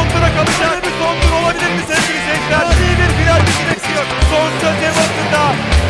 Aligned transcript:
son 0.00 0.08
tura 0.08 0.30
kalacak. 0.34 0.84
Bir 0.84 0.94
son 1.00 1.14
tur 1.20 1.32
olabilir 1.42 1.70
mi 1.76 1.82
sevgili 1.88 2.20
seyirciler? 2.26 2.64
İyi 2.84 2.94
bir 3.00 3.10
final 3.18 3.40
bizi 3.46 3.64
bekliyor. 3.70 4.04
Son 4.30 4.50
söz 4.60 4.76
Hamilton'da. 4.84 5.42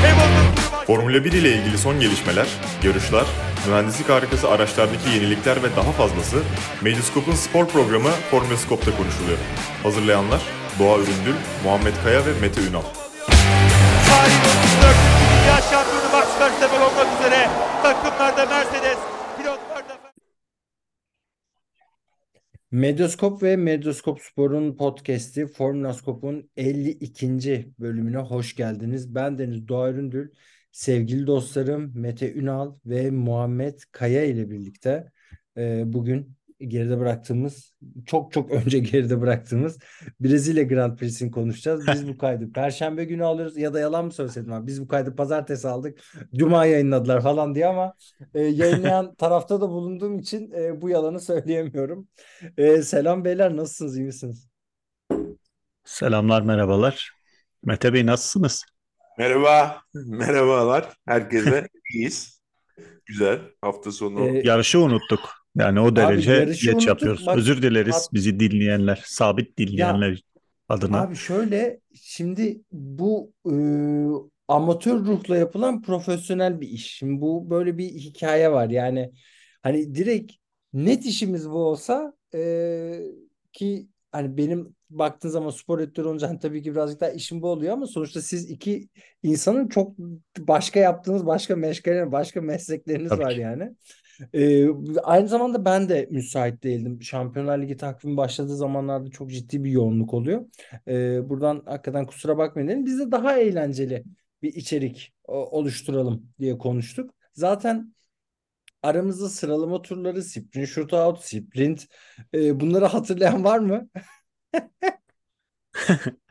Hamilton 0.03 0.87
Formula 0.87 1.25
1 1.25 1.33
ile 1.33 1.53
ilgili 1.53 1.79
son 1.79 2.01
gelişmeler, 2.01 2.47
görüşler, 2.83 3.25
mühendislik 3.67 4.09
harikası 4.09 4.51
araçlardaki 4.51 5.11
yenilikler 5.15 5.63
ve 5.63 5.77
daha 5.77 5.93
fazlası 5.93 6.37
Medyascope'un 6.81 7.37
spor 7.37 7.67
programı 7.69 8.11
Formula 8.31 8.57
Scope'da 8.57 8.97
konuşuluyor. 8.97 9.39
Hazırlayanlar 9.83 10.41
Doğa 10.79 10.97
Üründül, 10.99 11.37
Muhammed 11.65 11.95
Kaya 12.05 12.27
ve 12.27 12.33
Mete 12.41 12.61
Ünal. 12.61 12.87
Tarihin 14.09 14.41
34. 14.41 14.97
Dünya 15.33 15.57
şampiyonu 15.71 16.09
Max 16.13 16.29
Verstappen 16.41 16.81
olmak 16.81 17.07
üzere 17.21 17.49
takımlarda 17.83 18.47
Mercedes, 18.47 18.99
Medyaskop 22.73 23.43
ve 23.43 23.57
Medyaskop 23.57 24.21
Spor'un 24.21 24.77
podcast'i 24.77 25.47
Formula 25.47 25.93
Scope'un 25.95 26.51
52. 26.57 27.73
bölümüne 27.79 28.19
hoş 28.19 28.57
geldiniz. 28.57 29.15
Ben 29.15 29.39
Deniz 29.39 29.69
Doğa 29.69 29.91
Üründül, 29.91 30.31
sevgili 30.73 31.27
dostlarım 31.27 31.93
Mete 31.95 32.33
Ünal 32.35 32.75
ve 32.87 33.11
Muhammed 33.11 33.79
Kaya 33.93 34.25
ile 34.25 34.51
birlikte 34.51 35.13
e, 35.57 35.83
bugün 35.93 36.37
geride 36.69 36.99
bıraktığımız, 36.99 37.75
çok 38.07 38.33
çok 38.33 38.51
önce 38.51 38.79
geride 38.79 39.21
bıraktığımız 39.21 39.79
Brezilya 40.21 40.63
Grand 40.63 40.99
Prix'sini 40.99 41.31
konuşacağız. 41.31 41.87
Biz 41.87 42.09
bu 42.09 42.19
kaydı 42.19 42.53
Perşembe 42.55 43.05
günü 43.05 43.25
alıyoruz 43.25 43.57
ya 43.57 43.75
da 43.75 43.81
yalan 43.81 44.05
mı 44.05 44.13
söyleseydim 44.13 44.53
abi? 44.53 44.67
Biz 44.67 44.83
bu 44.83 44.89
kaydı 44.89 45.17
Pazartesi 45.17 45.69
aldık, 45.69 45.99
Cuma 46.35 46.65
yayınladılar 46.65 47.21
falan 47.23 47.55
diye 47.55 47.67
ama 47.67 47.95
e, 48.35 48.41
yayınlayan 48.41 49.15
tarafta 49.19 49.61
da 49.61 49.69
bulunduğum 49.69 50.19
için 50.19 50.53
e, 50.53 50.81
bu 50.83 50.89
yalanı 50.89 51.21
söyleyemiyorum. 51.21 52.09
E, 52.57 52.83
selam 52.83 53.25
beyler 53.25 53.57
nasılsınız 53.57 53.97
iyi 53.97 54.05
misiniz? 54.05 54.49
Selamlar, 55.85 56.43
merhabalar. 56.43 57.13
Mete 57.65 57.93
Bey 57.93 58.07
nasılsınız? 58.07 58.65
Merhaba, 59.19 59.83
merhabalar 59.95 60.97
herkese. 61.07 61.69
İyiyiz. 61.95 62.41
Güzel. 63.07 63.41
Hafta 63.61 63.93
sonu 63.93 64.29
E, 64.29 64.43
Yarışı 64.45 64.81
unuttuk. 64.81 65.40
Yani 65.57 65.81
o 65.81 65.97
derece 65.97 66.33
yarışı 66.33 66.67
geç 66.67 66.75
unuttuk. 66.75 66.89
yapıyoruz. 66.89 67.27
Bak- 67.27 67.39
Özür 67.39 67.63
dileriz 67.63 67.95
Hat- 67.95 68.13
bizi 68.15 68.41
dinleyenler, 68.41 69.03
sabit 69.07 69.59
dinleyenler 69.59 70.23
adına. 70.69 71.01
Abi 71.03 71.17
şöyle 71.17 71.81
şimdi 71.95 72.61
bu 72.73 73.33
e, 73.47 73.53
amatör 74.49 74.99
ruhla 74.99 75.37
yapılan 75.37 75.83
profesyonel 75.83 76.61
bir 76.61 76.69
iş. 76.69 76.87
Şimdi 76.97 77.21
bu 77.21 77.51
böyle 77.51 77.79
bir 77.79 77.89
hikaye 77.89 78.53
var. 78.53 78.71
Yani 78.71 79.13
hani 79.63 79.95
direkt 79.95 80.33
net 80.73 81.07
işimiz 81.07 81.51
bu 81.51 81.55
olsa 81.59 82.13
e, 82.35 83.01
ki 83.53 83.89
hani 84.13 84.37
benim 84.37 84.77
baktığın 84.91 85.29
zaman 85.29 85.51
spor 85.51 85.79
editörü 85.81 86.09
olunca 86.09 86.29
hani 86.29 86.39
tabii 86.39 86.63
ki 86.63 86.73
birazcık 86.73 87.01
daha 87.01 87.11
işim 87.11 87.43
bu 87.43 87.49
oluyor 87.49 87.73
ama 87.73 87.87
sonuçta 87.87 88.23
siz 88.23 88.51
iki 88.51 88.89
insanın 89.23 89.69
çok 89.69 89.99
başka 90.39 90.81
yaptığınız 90.81 91.27
başka 91.27 91.57
meşgaleler, 91.57 92.13
başka 92.13 92.41
meslekleriniz 92.41 93.09
Tabii 93.09 93.23
var 93.23 93.35
ki. 93.35 93.41
yani. 93.41 93.75
Ee, 94.35 94.67
aynı 95.03 95.29
zamanda 95.29 95.65
ben 95.65 95.89
de 95.89 96.09
müsait 96.11 96.63
değildim. 96.63 97.03
Şampiyonlar 97.03 97.59
Ligi 97.63 97.77
takvimi 97.77 98.17
başladığı 98.17 98.57
zamanlarda 98.57 99.11
çok 99.11 99.31
ciddi 99.31 99.65
bir 99.65 99.71
yoğunluk 99.71 100.15
oluyor. 100.15 100.47
Ee, 100.89 101.29
buradan 101.29 101.63
hakikaten 101.67 102.07
kusura 102.07 102.39
bakmayın 102.39 102.69
dedim. 102.69 102.87
Biz 102.87 102.99
de 102.99 103.13
daha 103.13 103.39
eğlenceli 103.39 104.05
bir 104.43 104.55
içerik 104.55 105.13
oluşturalım 105.29 106.33
diye 106.39 106.59
konuştuk. 106.59 107.15
Zaten 107.33 107.95
aramızda 108.83 109.29
sıralama 109.29 109.83
turları, 109.83 110.23
sprint 110.25 110.69
shootout, 110.69 111.21
sprint 111.25 111.87
e, 112.35 112.61
bunları 112.61 112.85
hatırlayan 112.87 113.45
var 113.45 113.59
mı? 113.59 113.89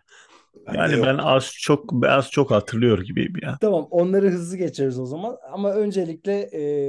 bende 0.67 0.77
Yani 0.77 0.93
yok. 0.95 1.05
ben 1.05 1.17
az 1.17 1.51
çok 1.59 2.05
az 2.07 2.31
çok 2.31 2.51
hatırlıyor 2.51 3.01
gibiyim 3.01 3.33
ya. 3.41 3.57
Tamam, 3.61 3.87
onları 3.91 4.29
hızlı 4.29 4.57
geçeriz 4.57 4.99
o 4.99 5.05
zaman. 5.05 5.37
Ama 5.51 5.73
öncelikle 5.73 6.33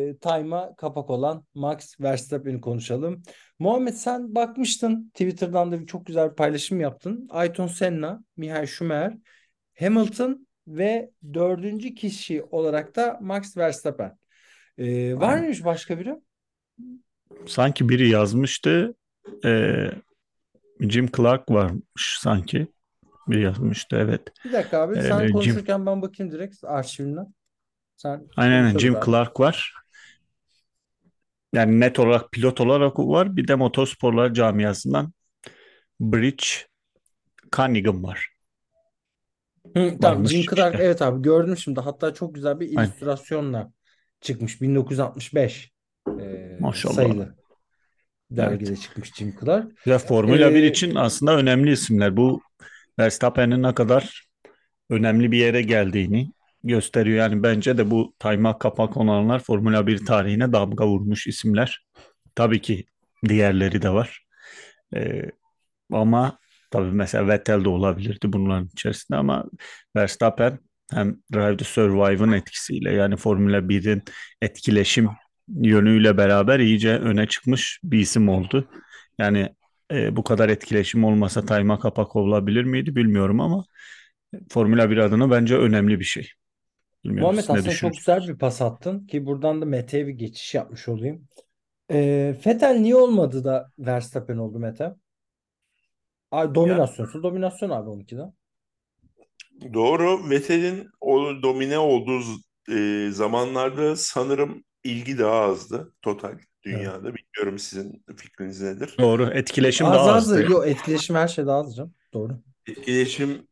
e, 0.09 0.17
time'a 0.17 0.75
kapak 0.77 1.11
olan 1.11 1.45
Max 1.55 2.01
Verstappen'i 2.01 2.61
konuşalım. 2.61 3.23
Muhammed 3.59 3.95
sen 3.95 4.35
bakmıştın 4.35 5.11
Twitter'dan 5.15 5.73
da 5.73 5.81
bir 5.81 5.87
çok 5.87 6.07
güzel 6.07 6.31
bir 6.31 6.37
paylaşım 6.37 6.81
yaptın. 6.81 7.27
Ayrton 7.31 7.67
Senna, 7.67 8.25
Michael 8.37 8.67
Schumacher, 8.67 9.19
Hamilton 9.79 10.47
ve 10.67 11.11
dördüncü 11.35 11.95
kişi 11.95 12.43
olarak 12.43 12.97
da 12.97 13.19
Max 13.21 13.57
Verstappen. 13.57 14.19
E, 14.79 15.15
var 15.21 15.29
Aynen. 15.29 15.41
mıymış 15.41 15.65
başka 15.65 15.99
biri? 15.99 16.17
Sanki 17.47 17.89
biri 17.89 18.09
yazmıştı. 18.09 18.95
eee, 19.45 19.93
Jim 20.81 21.07
Clark 21.17 21.51
varmış 21.51 22.19
sanki. 22.21 22.69
Yazmıştı 23.29 23.97
evet. 23.97 24.23
Bir 24.45 24.53
dakika 24.53 24.79
abi 24.83 24.97
Ee, 24.97 25.01
sen 25.01 25.29
Jim- 25.29 25.31
konuşurken 25.31 25.87
ben 25.87 26.03
bakayım 26.03 26.33
direkt 26.33 26.65
arşivinden. 26.65 27.35
Sen 27.97 28.29
Aynen 28.37 28.77
Jim 28.79 28.97
abi. 28.97 29.01
Clark 29.01 29.41
var. 29.41 29.75
Yani 31.53 31.81
net 31.81 31.99
olarak 31.99 32.33
pilot 32.33 32.61
olarak 32.61 32.99
var. 32.99 33.37
Bir 33.37 33.49
de 33.49 33.55
motorsporlar 33.55 34.35
camiasından 34.35 35.13
Bridge 36.01 36.47
Cunningham 37.57 38.03
var. 38.05 38.29
Hı, 39.77 39.99
tamam 40.01 40.27
Jim 40.27 40.47
Clark 40.47 40.75
işte. 40.75 40.81
evet 40.81 41.03
abi 41.03 41.23
gördüm 41.23 41.57
şimdi 41.57 41.81
hatta 41.81 42.15
çok 42.15 42.35
güzel 42.35 42.61
bir 42.61 42.69
Aynen. 42.75 42.95
illüstrasyonla 42.95 43.73
çıkmış 44.21 44.61
1965 44.63 45.73
e, 46.21 46.49
Maşallah. 46.59 46.95
sayılı 46.95 47.37
dergide 48.31 48.77
çıkmış 48.77 49.15
Jim 49.15 49.37
Clark. 49.41 49.73
Ya 49.87 49.99
Formula 49.99 50.55
1 50.55 50.63
Ee, 50.63 50.71
için 50.71 50.95
aslında 50.95 51.37
önemli 51.37 51.73
isimler. 51.73 52.17
Bu 52.17 52.41
Verstappen'in 52.99 53.63
ne 53.63 53.75
kadar 53.75 54.25
önemli 54.91 55.33
bir 55.33 55.39
yere 55.39 55.63
geldiğini 55.63 56.33
gösteriyor. 56.65 57.19
Yani 57.19 57.43
bence 57.43 57.79
de 57.79 57.91
bu 57.91 58.15
time'a 58.19 58.59
kapak 58.59 58.97
olanlar 58.97 59.39
Formula 59.39 59.87
1 59.87 60.07
tarihine 60.07 60.53
damga 60.53 60.87
vurmuş 60.87 61.27
isimler. 61.27 61.87
Tabii 62.35 62.61
ki 62.61 62.85
diğerleri 63.29 63.83
de 63.83 63.91
var. 63.91 64.27
Ee, 64.95 65.23
ama 65.93 66.39
tabii 66.71 66.91
mesela 66.91 67.29
Vettel 67.29 67.65
de 67.65 67.69
olabilirdi 67.69 68.33
bunların 68.33 68.69
içerisinde 68.73 69.19
ama 69.19 69.45
Verstappen 69.97 70.59
hem 70.93 71.17
Drive 71.33 71.57
to 71.57 71.65
Survive'ın 71.65 72.33
etkisiyle 72.33 72.93
yani 72.93 73.17
Formula 73.17 73.69
1'in 73.69 74.03
etkileşim 74.43 75.09
yönüyle 75.49 76.17
beraber 76.17 76.61
iyice 76.61 76.99
öne 76.99 77.27
çıkmış 77.27 77.81
bir 77.85 77.99
isim 77.99 78.29
oldu. 78.29 78.69
Yani 79.19 79.55
e, 79.91 80.17
bu 80.17 80.25
kadar 80.25 80.49
etkileşim 80.49 81.05
olmasa 81.05 81.47
time'a 81.47 81.79
kapak 81.79 82.17
olabilir 82.17 82.65
miydi 82.65 82.97
bilmiyorum 82.97 83.41
ama 83.41 83.65
Formula 84.49 84.91
1 84.91 84.97
adına 84.97 85.31
bence 85.31 85.57
önemli 85.57 86.01
bir 86.01 86.05
şey. 86.05 86.31
Bilmiyorum 87.05 87.35
Muhammed 87.37 87.59
aslında 87.59 87.75
çok 87.75 87.93
güzel 87.93 88.29
bir 88.29 88.39
pas 88.39 88.63
attın 88.63 89.07
ki 89.07 89.27
buradan 89.27 89.63
da 89.63 89.67
Mete'ye 89.67 90.07
bir 90.07 90.13
geçiş 90.13 90.55
yapmış 90.55 90.89
olayım. 90.89 91.29
E, 91.91 91.99
Vettel 92.47 92.77
niye 92.77 92.97
olmadı 92.97 93.45
da 93.45 93.71
Verstappen 93.79 94.37
oldu 94.37 94.59
Mete? 94.59 94.95
Ay, 96.31 96.55
dominasyonsa 96.55 97.23
dominasyon 97.23 97.71
abi 97.71 97.89
onunki 97.91 98.17
de. 98.17 98.23
Doğru. 99.75 100.31
Vettel'in 100.31 100.89
o 101.01 101.43
domine 101.43 101.79
olduğu 101.79 102.21
e, 102.73 103.09
zamanlarda 103.11 103.97
sanırım 103.97 104.65
ilgi 104.85 105.19
daha 105.19 105.41
azdı 105.41 105.93
total 106.03 106.39
dünyada. 106.65 107.15
Bilmiyorum 107.15 107.59
sizin 107.59 108.05
fikriniz 108.17 108.63
nedir? 108.63 108.95
Doğru. 108.99 109.31
Etkileşim 109.31 109.87
Az 109.87 109.95
daha 109.95 110.13
azdı. 110.13 110.35
azdı. 110.35 110.53
Yok 110.53 110.67
etkileşim 110.69 111.17
her 111.17 111.29
şey 111.29 111.47
daha 111.47 111.59
az 111.59 111.77
canım. 111.77 111.95
Doğru. 112.15 112.43
İletişim 112.67 113.49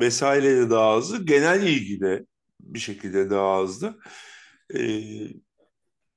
vesaire 0.00 0.56
de 0.56 0.70
daha 0.70 0.86
azdı. 0.90 1.24
Genel 1.24 1.62
ilgi 1.62 2.00
de 2.00 2.26
bir 2.60 2.78
şekilde 2.78 3.30
daha 3.30 3.46
azdı. 3.46 3.98
E, 4.74 4.80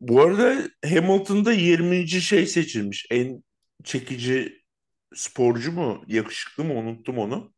bu 0.01 0.21
arada 0.21 0.57
Hamilton'da 0.85 1.51
20. 1.53 2.07
şey 2.09 2.45
seçilmiş. 2.47 3.07
En 3.11 3.43
çekici 3.83 4.61
sporcu 5.15 5.71
mu, 5.71 6.03
yakışıklı 6.07 6.63
mı 6.63 6.73
unuttum 6.73 7.17
onu. 7.17 7.53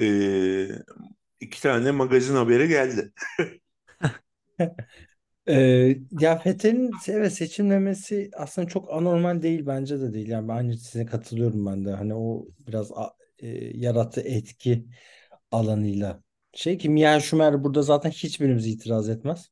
Ee, 0.00 0.68
iki 1.40 1.62
tane 1.62 1.90
magazin 1.90 2.34
haberi 2.34 2.68
geldi. 2.68 3.12
Ee, 5.48 5.96
ya 6.20 6.38
Fethel'in 6.38 6.90
evet 7.08 7.32
seçilmemesi 7.32 8.30
aslında 8.36 8.68
çok 8.68 8.92
anormal 8.92 9.42
değil 9.42 9.66
bence 9.66 10.00
de 10.00 10.12
değil. 10.12 10.28
Yani 10.28 10.48
ben 10.48 10.56
aynı 10.56 10.76
size 10.76 11.06
katılıyorum 11.06 11.66
ben 11.66 11.84
de. 11.84 11.90
Hani 11.92 12.14
o 12.14 12.46
biraz 12.58 12.92
a- 12.92 13.14
e, 13.38 13.48
yarattığı 13.78 14.20
etki 14.20 14.86
alanıyla. 15.50 16.22
Şey 16.52 16.78
ki 16.78 16.88
Michael 16.88 17.20
Schumacher 17.20 17.64
burada 17.64 17.82
zaten 17.82 18.10
hiçbirimiz 18.10 18.66
itiraz 18.66 19.08
etmez. 19.08 19.50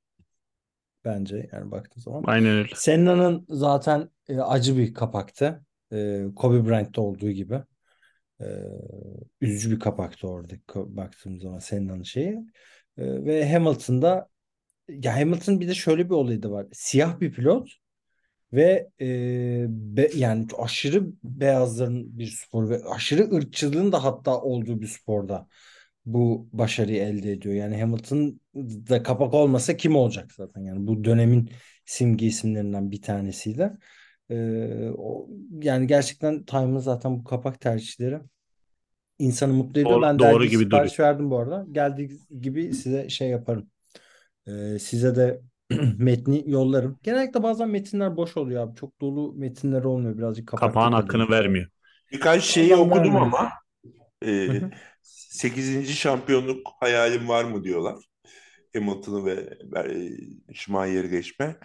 Bence 1.04 1.48
yani 1.52 1.70
baktığın 1.70 2.00
zaman. 2.00 2.24
Aynen 2.26 2.50
öyle. 2.50 2.74
Senna'nın 2.76 3.46
zaten 3.48 4.10
e, 4.28 4.40
acı 4.40 4.76
bir 4.78 4.94
kapaktı. 4.94 5.64
E, 5.92 6.24
Kobe 6.36 6.68
Bryant'ta 6.68 7.02
olduğu 7.02 7.30
gibi. 7.30 7.62
E, 8.40 8.46
üzücü 9.40 9.70
bir 9.70 9.80
kapaktı 9.80 10.28
orada 10.28 10.54
baktığım 10.74 11.40
zaman 11.40 11.58
Senna'nın 11.58 12.02
şeyi. 12.02 12.32
E, 12.98 13.24
ve 13.24 13.52
Hamilton'da 13.52 14.28
ya 14.88 15.16
Hamilton 15.16 15.60
bir 15.60 15.68
de 15.68 15.74
şöyle 15.74 16.04
bir 16.06 16.14
olayı 16.14 16.42
da 16.42 16.50
var. 16.50 16.66
Siyah 16.72 17.20
bir 17.20 17.32
pilot 17.32 17.68
Ve 18.52 18.88
e, 19.00 19.06
be- 19.68 20.10
yani 20.16 20.46
aşırı 20.58 21.06
beyazların 21.24 22.18
bir 22.18 22.26
spor 22.26 22.68
ve 22.70 22.84
aşırı 22.84 23.34
ırkçılığın 23.36 23.92
da 23.92 24.04
hatta 24.04 24.40
olduğu 24.42 24.80
bir 24.80 24.86
sporda 24.86 25.48
bu 26.06 26.48
başarıyı 26.52 27.02
elde 27.02 27.32
ediyor. 27.32 27.54
Yani 27.54 27.80
Hamilton 27.80 28.40
da 28.90 29.02
kapak 29.02 29.34
olmasa 29.34 29.76
kim 29.76 29.96
olacak 29.96 30.32
zaten 30.32 30.62
yani 30.62 30.86
bu 30.86 31.04
dönemin 31.04 31.50
simge 31.86 32.26
isimlerinden 32.26 32.90
bir 32.90 33.02
tanesiyle. 33.02 33.72
Ee, 34.30 34.90
o, 34.98 35.28
yani 35.62 35.86
gerçekten 35.86 36.44
Time'ın 36.44 36.78
zaten 36.78 37.18
bu 37.18 37.24
kapak 37.24 37.60
tercihleri 37.60 38.20
insanı 39.18 39.52
mutlu 39.52 39.80
ediyor. 39.80 39.90
Doğru- 39.90 40.02
ben 40.02 40.18
doğru 40.18 40.44
gibi 40.46 40.50
sipariş 40.64 41.00
verdim 41.00 41.30
bu 41.30 41.38
arada. 41.38 41.66
Geldiği 41.72 42.10
gibi 42.40 42.74
size 42.74 43.08
şey 43.08 43.28
yaparım. 43.28 43.70
Ee, 44.48 44.78
size 44.78 45.16
de 45.16 45.42
metni 45.98 46.44
yollarım. 46.46 46.98
Genellikle 47.02 47.42
bazen 47.42 47.68
metinler 47.68 48.16
boş 48.16 48.36
oluyor 48.36 48.62
abi. 48.68 48.76
Çok 48.76 49.00
dolu 49.00 49.34
metinler 49.34 49.84
olmuyor. 49.84 50.18
Birazcık 50.18 50.48
kapakta 50.48 50.80
Kapağın 50.80 50.92
hakkını 50.92 51.28
vermiyor. 51.30 51.66
Birkaç 52.12 52.44
şeyi 52.44 52.76
Allah 52.76 52.82
okudum 52.82 53.14
vermesin. 53.14 53.20
ama 53.20 53.52
e, 54.22 54.28
hı. 54.48 54.70
8. 55.02 55.94
şampiyonluk 55.94 56.68
hayalim 56.80 57.28
var 57.28 57.44
mı 57.44 57.64
diyorlar. 57.64 57.96
Hamilton'ı 58.74 59.26
ve 59.26 59.32
e, 60.50 60.54
Schumacher'i 60.54 61.10
geçme. 61.10 61.56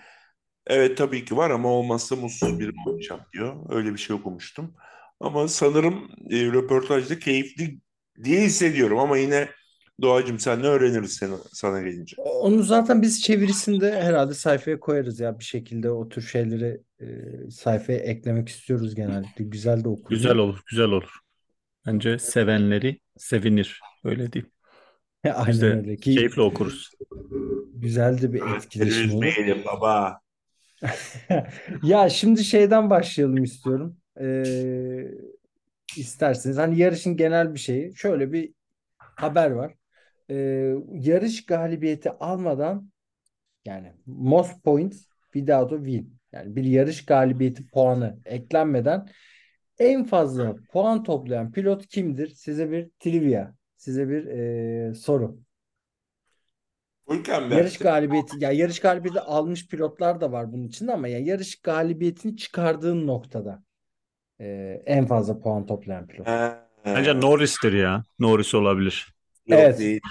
Evet 0.68 0.98
tabii 0.98 1.26
ki 1.26 1.38
var 1.38 1.50
ama 1.52 1.70
olmazsa 1.70 2.16
mutsuz 2.16 2.60
biri 2.60 2.72
olacağım 2.88 3.22
diyor. 3.34 3.56
Öyle 3.70 3.94
bir 3.94 3.98
şey 3.98 4.16
okumuştum. 4.16 4.76
Ama 5.20 5.48
sanırım 5.48 6.10
e, 6.32 6.46
röportajda 6.46 7.20
keyifli 7.20 7.80
diye 8.24 8.42
hissediyorum 8.42 9.00
ama 9.00 9.18
yine 9.18 9.50
Doğacığım 10.02 10.40
sen 10.40 10.64
ne 10.64 10.68
öğreniriz 10.68 11.14
sana, 11.14 11.38
sana 11.54 11.82
gelince. 11.82 12.16
Onu 12.22 12.64
zaten 12.64 13.02
biz 13.02 13.22
çevirisinde 13.22 14.02
herhalde 14.02 14.34
sayfaya 14.34 14.80
koyarız 14.80 15.20
ya 15.20 15.40
bir 15.40 15.44
şekilde 15.44 15.92
o 15.92 16.10
tür 16.10 16.22
şeyleri 16.22 16.82
e, 17.02 17.06
sayfaya 17.52 18.00
eklemek 18.00 18.50
istiyoruz 18.50 18.96
genellikle. 18.96 19.46
Güzel 19.46 19.84
de 19.84 19.90
okunuyor. 19.90 20.10
Güzel 20.10 20.38
olur, 20.38 20.60
güzel 20.70 20.86
olur. 20.86 21.10
Bence 21.86 22.20
sevenleri 22.20 23.00
sevinir. 23.18 23.82
Öyle 24.04 24.32
diyeyim. 24.32 24.52
Biz 25.26 25.36
Aynen 25.36 25.62
de 25.62 25.66
öyle 25.66 25.96
ki 25.96 26.16
keyifle 26.16 26.42
okuruz. 26.42 26.92
güzel 27.74 28.22
de 28.22 28.34
bir 28.34 28.42
etkileşim 28.56 29.14
olur. 29.14 29.26
Üzmeyelim 29.26 29.66
baba. 29.66 30.20
Ya 31.84 32.10
şimdi 32.10 32.44
şeyden 32.44 32.90
başlayalım 32.90 33.44
istiyorum. 33.44 33.98
Ee, 34.22 35.08
isterseniz 35.98 36.58
hani 36.58 36.80
yarışın 36.80 37.18
genel 37.18 37.54
bir 37.54 37.60
şeyi. 37.60 37.96
Şöyle 37.96 38.32
bir 38.32 38.54
haber 38.98 39.52
var. 39.52 39.74
Ee, 40.30 40.76
yarış 40.92 41.46
galibiyeti 41.46 42.12
almadan 42.12 42.92
yani 43.66 43.94
most 44.06 44.64
points 44.64 45.06
without 45.34 45.74
a 45.74 45.78
win. 45.78 46.18
Yani 46.32 46.56
bir 46.56 46.64
yarış 46.64 47.06
galibiyeti 47.06 47.68
puanı 47.68 48.20
eklenmeden 48.26 49.10
en 49.80 50.04
fazla 50.04 50.56
puan 50.72 51.04
toplayan 51.04 51.52
pilot 51.52 51.88
kimdir? 51.88 52.28
Size 52.28 52.72
bir 52.72 52.90
trivia, 53.00 53.54
size 53.78 54.10
bir 54.10 54.26
e, 54.26 54.94
soru. 54.94 55.40
Hülkenberg. 57.10 57.60
Yarış 57.60 57.78
galibiyeti 57.78 58.36
ya 58.40 58.52
yarış 58.52 58.80
galibiyeti 58.80 59.20
almış 59.20 59.68
pilotlar 59.68 60.22
da 60.22 60.32
var 60.32 60.52
bunun 60.52 60.68
içinde 60.68 60.94
ama 60.94 61.08
ya 61.08 61.20
yarış 61.20 61.62
galibiyetini 61.62 62.38
çıkardığın 62.38 63.08
noktada 63.08 63.64
e, 64.40 64.46
en 64.86 65.06
fazla 65.06 65.40
puan 65.40 65.66
toplayan 65.66 66.08
pilot. 66.08 66.28
Bence 66.86 67.20
Norris'tir 67.22 67.74
ya. 67.74 68.04
Norris 68.20 68.56
olabilir. 68.56 69.17
Yok 69.48 69.60
Evet. 69.60 69.80
değil. 69.80 70.02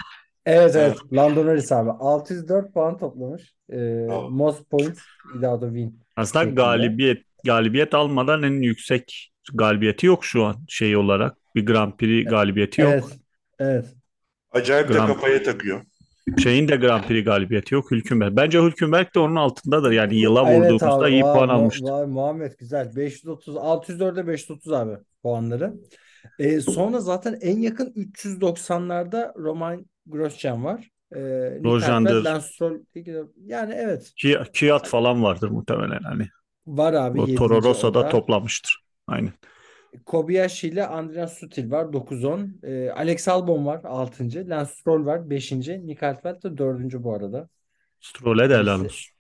Evet 0.47 0.77
evet. 0.77 0.97
Lando 1.13 1.47
Norris 1.47 1.73
abi 1.73 1.91
604 1.91 2.75
puan 2.75 2.99
toplamış. 2.99 3.55
E, 3.73 3.77
Bravo. 4.09 4.31
most 4.31 4.71
points 4.71 5.01
without 5.33 5.63
a 5.63 5.67
win. 5.67 6.01
Aslında 6.17 6.45
Şeklinde. 6.45 6.61
galibiyet 6.63 7.23
galibiyet 7.45 7.95
almadan 7.95 8.43
en 8.43 8.63
yüksek 8.63 9.33
galibiyeti 9.55 10.07
yok 10.07 10.25
şu 10.25 10.45
an 10.45 10.57
şey 10.69 10.97
olarak. 10.97 11.37
Bir 11.55 11.67
Grand 11.67 11.93
Prix 11.93 12.29
galibiyeti 12.31 12.81
yok. 12.81 12.93
Evet. 12.93 13.05
Evet. 13.59 13.87
Acayip 14.53 14.89
de 14.89 14.93
Gram- 14.93 15.07
kafaya 15.07 15.43
takıyor. 15.43 15.81
Şeyin 16.43 16.69
de 16.69 16.77
Grand 16.77 17.05
Prix 17.05 17.25
galibiyeti 17.25 17.75
yok 17.75 17.91
Hülkenberg. 17.91 18.37
Bence 18.37 18.59
Hülkenberg 18.63 19.15
de 19.15 19.19
onun 19.19 19.37
altındadır. 19.37 19.91
Yani 19.93 20.17
yıla 20.17 20.51
Evet 20.51 20.61
vurduğumuzda 20.63 21.05
abi. 21.05 21.11
iyi 21.13 21.23
Vay, 21.25 21.35
puan 21.35 21.49
almıştı. 21.49 21.85
vay, 21.85 22.07
Muhammed 22.07 22.53
güzel. 22.59 22.97
530 22.97 23.57
604'e 23.57 24.27
530 24.27 24.73
abi 24.73 24.97
puanları. 25.23 25.73
E, 26.39 26.61
sonra 26.61 27.01
zaten 27.01 27.39
en 27.41 27.59
yakın 27.59 27.93
390'larda 27.97 29.35
Roman 29.37 29.87
Grosjean 30.07 30.65
var. 30.65 30.91
E, 31.17 31.19
Stroll 32.41 32.81
yani 33.47 33.75
evet 33.77 34.13
Ki, 34.17 34.39
Kiat 34.53 34.89
falan 34.89 35.23
vardır 35.23 35.49
muhtemelen 35.49 36.03
hani. 36.03 36.29
var 36.67 36.93
abi 36.93 37.21
O 37.21 37.27
7. 37.27 37.37
Toro 37.37 37.63
Rosso'da 37.63 38.09
toplamıştır. 38.09 38.85
Aynen. 39.07 39.33
Kobayashi 40.07 40.69
ile 40.69 40.87
Andreas 40.87 41.39
Sutil 41.39 41.71
var 41.71 41.93
9-10. 41.93 42.49
E, 42.63 42.91
Alex 42.91 43.29
Albon 43.29 43.67
var 43.67 43.81
6. 43.85 44.49
Lance 44.49 44.71
Stroll 44.71 45.07
var 45.07 45.31
5. 45.31 45.53
Nick 45.53 46.07
Heidfeld 46.07 46.43
de 46.43 46.59
4. 46.59 47.03
bu 47.03 47.15
arada. 47.15 47.49
Stroll'e 48.01 48.51
de 48.51 48.59
helal 48.59 48.85
olsun. 48.85 49.17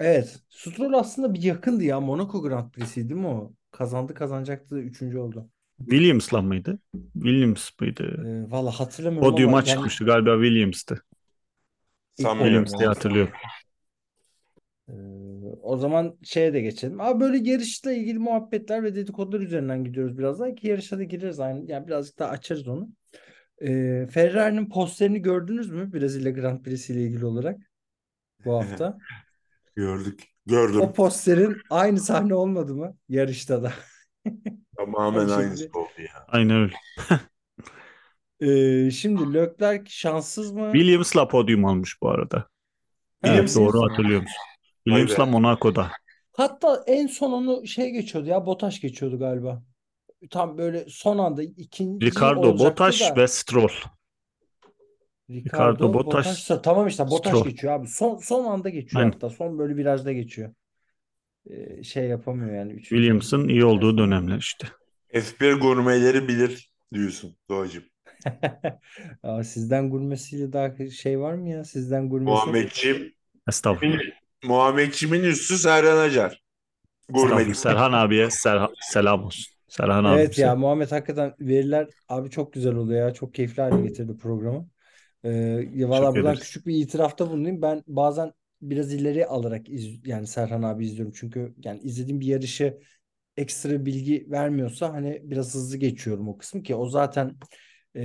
Evet. 0.00 0.40
Stroll 0.48 0.92
aslında 0.92 1.34
bir 1.34 1.42
yakındı 1.42 1.84
ya. 1.84 2.00
Monaco 2.00 2.42
Grand 2.42 2.70
Prix'si 2.70 3.08
değil 3.08 3.20
mi 3.20 3.26
o? 3.26 3.52
Kazandı 3.72 4.14
kazanacaktı. 4.14 4.78
Üçüncü 4.78 5.18
oldu. 5.18 5.48
Williams'la 5.78 6.42
mıydı? 6.42 6.78
Williams 7.14 7.70
mıydı? 7.80 8.26
E, 8.26 8.50
valla 8.50 8.70
hatırlamıyorum 8.70 9.28
ama 9.28 9.36
Podyuma 9.36 9.58
yani 9.58 9.66
çıkmıştı 9.66 10.04
galiba 10.04 10.34
Williams'tı. 10.42 11.02
podium 12.16 12.38
Williams 12.38 12.78
diye 12.78 12.88
hatırlıyorum. 12.88 13.32
Ee, 14.88 14.92
o 15.62 15.76
zaman 15.76 16.16
şeye 16.22 16.52
de 16.52 16.60
geçelim. 16.60 17.00
Abi 17.00 17.20
böyle 17.20 17.50
yarışla 17.50 17.92
ilgili 17.92 18.18
muhabbetler 18.18 18.82
ve 18.82 18.94
dedikodular 18.94 19.40
üzerinden 19.40 19.84
gidiyoruz 19.84 20.18
biraz 20.18 20.40
daha 20.40 20.54
ki 20.54 20.68
yarışa 20.68 20.98
da 20.98 21.02
gireriz 21.02 21.40
aynı. 21.40 21.70
Yani 21.70 21.86
birazcık 21.86 22.18
daha 22.18 22.30
açarız 22.30 22.68
onu. 22.68 22.88
Ee, 23.62 24.06
Ferrari'nin 24.10 24.68
posterini 24.68 25.22
gördünüz 25.22 25.70
mü 25.70 25.92
Brezilya 25.92 26.30
Grand 26.32 26.62
Prix'si 26.62 26.92
ile 26.92 27.02
ilgili 27.02 27.24
olarak 27.26 27.60
bu 28.44 28.54
hafta? 28.54 28.98
Gördük. 29.76 30.31
Gördüm. 30.46 30.80
O 30.80 30.92
posterin 30.92 31.56
aynı 31.70 32.00
sahne 32.00 32.34
olmadı 32.34 32.74
mı 32.74 32.96
yarışta 33.08 33.62
da? 33.62 33.72
Tamamen 34.76 35.20
Aynı 35.20 35.34
aynısı 35.34 35.68
oldu 35.74 35.88
ya. 35.98 36.24
Aynen 36.28 36.56
öyle. 36.56 36.74
Ee, 38.40 38.90
şimdi 38.90 39.34
Leclerc 39.34 39.84
şanssız 39.90 40.52
mı? 40.52 40.70
Williams'la 40.72 41.28
podyum 41.28 41.64
almış 41.64 42.02
bu 42.02 42.10
arada. 42.10 42.36
Ha, 42.36 42.46
Evet 43.22 43.48
Williams 43.48 43.56
doğru 43.56 43.64
Williams 43.66 43.84
mı? 43.84 43.90
hatırlıyor 43.90 44.20
musun? 44.20 44.36
Vay 44.88 45.06
Williams'la. 45.06 45.26
Monaco'da. 45.26 45.90
Hatta 46.32 46.84
en 46.86 47.06
son 47.06 47.32
onu 47.32 47.66
şey 47.66 47.90
geçiyordu 47.90 48.28
ya 48.28 48.46
Bottas 48.46 48.80
geçiyordu 48.80 49.18
galiba. 49.18 49.62
Tam 50.30 50.58
böyle 50.58 50.84
son 50.88 51.18
anda 51.18 51.42
ikinci 51.42 52.06
Ricardo 52.06 52.58
Bottas 52.58 53.00
da. 53.00 53.16
ve 53.16 53.28
Stroll. 53.28 53.72
Ricardo, 55.32 55.88
Ricardo, 55.88 55.94
Bottas, 55.94 56.26
Bottas, 56.26 56.62
tamam 56.62 56.86
işte 56.86 57.04
Bottas 57.10 57.32
Stroll. 57.32 57.44
geçiyor 57.50 57.72
abi. 57.72 57.88
Son 57.88 58.16
son 58.18 58.44
anda 58.44 58.68
geçiyor 58.68 59.02
Aynen. 59.02 59.12
hatta. 59.12 59.30
Son 59.30 59.58
böyle 59.58 59.76
virajda 59.76 60.12
geçiyor. 60.12 60.54
Ee, 61.50 61.82
şey 61.82 62.04
yapamıyor 62.04 62.54
yani. 62.56 62.72
Üçüncü, 62.72 62.88
Williams'ın 62.88 63.48
iyi 63.48 63.64
olduğu 63.64 63.98
dönemler 63.98 64.38
işte. 64.38 64.68
F1 65.14 65.52
gurmeleri 65.60 66.28
bilir 66.28 66.70
diyorsun 66.94 67.36
Doğacığım. 67.48 67.84
Aa, 69.22 69.44
sizden 69.44 69.90
gurmesiyle 69.90 70.52
daha 70.52 70.88
şey 70.90 71.20
var 71.20 71.34
mı 71.34 71.48
ya? 71.48 71.64
Sizden 71.64 72.08
gurmesi. 72.08 72.30
Muhammedciğim, 72.30 73.12
Estağfurullah. 73.48 73.98
Muhammedciğimin 74.44 75.24
üstü 75.24 75.56
Serhan 75.58 75.98
Acar. 75.98 76.42
Estağfurullah. 77.08 77.36
Gurmelik. 77.36 77.56
Serhan 77.56 77.92
abiye 77.92 78.26
serha- 78.26 78.70
selam 78.80 79.24
olsun. 79.24 79.44
Serhan 79.68 80.04
Evet 80.04 80.14
abimize. 80.18 80.42
ya 80.42 80.56
Muhammed 80.56 80.90
hakikaten 80.92 81.34
veriler 81.40 81.88
abi 82.08 82.30
çok 82.30 82.52
güzel 82.52 82.74
oluyor 82.74 83.06
ya. 83.08 83.14
Çok 83.14 83.34
keyifli 83.34 83.62
hale 83.62 83.82
getirdi 83.82 84.18
programı. 84.18 84.68
Ee, 85.24 85.88
valla 85.88 86.14
buradan 86.14 86.34
ederiz. 86.34 86.40
küçük 86.40 86.66
bir 86.66 86.74
itirafta 86.74 87.30
bulunayım. 87.30 87.62
Ben 87.62 87.82
bazen 87.86 88.32
biraz 88.62 88.92
ileri 88.92 89.26
alarak 89.26 89.68
iz, 89.68 90.06
yani 90.06 90.26
Serhan 90.26 90.62
abi 90.62 90.84
izliyorum. 90.86 91.12
Çünkü 91.16 91.54
yani 91.64 91.80
izlediğim 91.80 92.20
bir 92.20 92.26
yarışı 92.26 92.78
ekstra 93.36 93.86
bilgi 93.86 94.26
vermiyorsa 94.30 94.92
hani 94.92 95.20
biraz 95.24 95.54
hızlı 95.54 95.76
geçiyorum 95.76 96.28
o 96.28 96.38
kısmı 96.38 96.62
ki 96.62 96.74
o 96.74 96.88
zaten 96.88 97.36
e, 97.96 98.02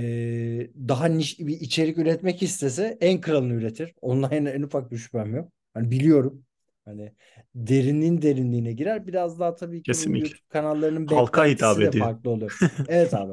daha 0.88 1.06
niş 1.06 1.38
bir 1.38 1.60
içerik 1.60 1.98
üretmek 1.98 2.42
istese 2.42 2.98
en 3.00 3.20
kralını 3.20 3.52
üretir. 3.52 3.94
Ondan 4.00 4.32
en, 4.32 4.44
en 4.44 4.62
ufak 4.62 4.90
bir 4.92 4.96
şüphem 4.96 5.34
yok. 5.34 5.52
Hani 5.74 5.90
biliyorum. 5.90 6.44
Hani 6.84 7.12
derinin 7.54 8.22
derinliğine 8.22 8.72
girer. 8.72 9.06
Biraz 9.06 9.40
daha 9.40 9.54
tabii 9.54 9.82
ki 9.82 9.92
bu 9.92 9.92
Kesinlikle. 9.92 10.18
YouTube 10.18 10.48
kanallarının 10.48 11.06
Halka 11.06 11.46
hitap 11.46 11.78
beklentisi 11.78 11.80
de 11.80 11.84
ediyor. 11.84 12.06
farklı 12.06 12.30
oluyor. 12.30 12.58
Evet 12.88 13.14
abi. 13.14 13.32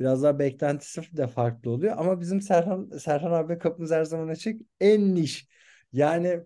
Biraz 0.00 0.22
daha 0.22 0.38
beklentisi 0.38 1.16
de 1.16 1.26
farklı 1.26 1.70
oluyor 1.70 1.94
ama 1.98 2.20
bizim 2.20 2.40
Serhan 2.40 2.90
Serhan 2.98 3.32
abi 3.32 3.58
kapımız 3.58 3.90
her 3.90 4.04
zaman 4.04 4.28
açık. 4.28 4.60
En 4.80 5.14
niş. 5.14 5.48
Yani 5.92 6.40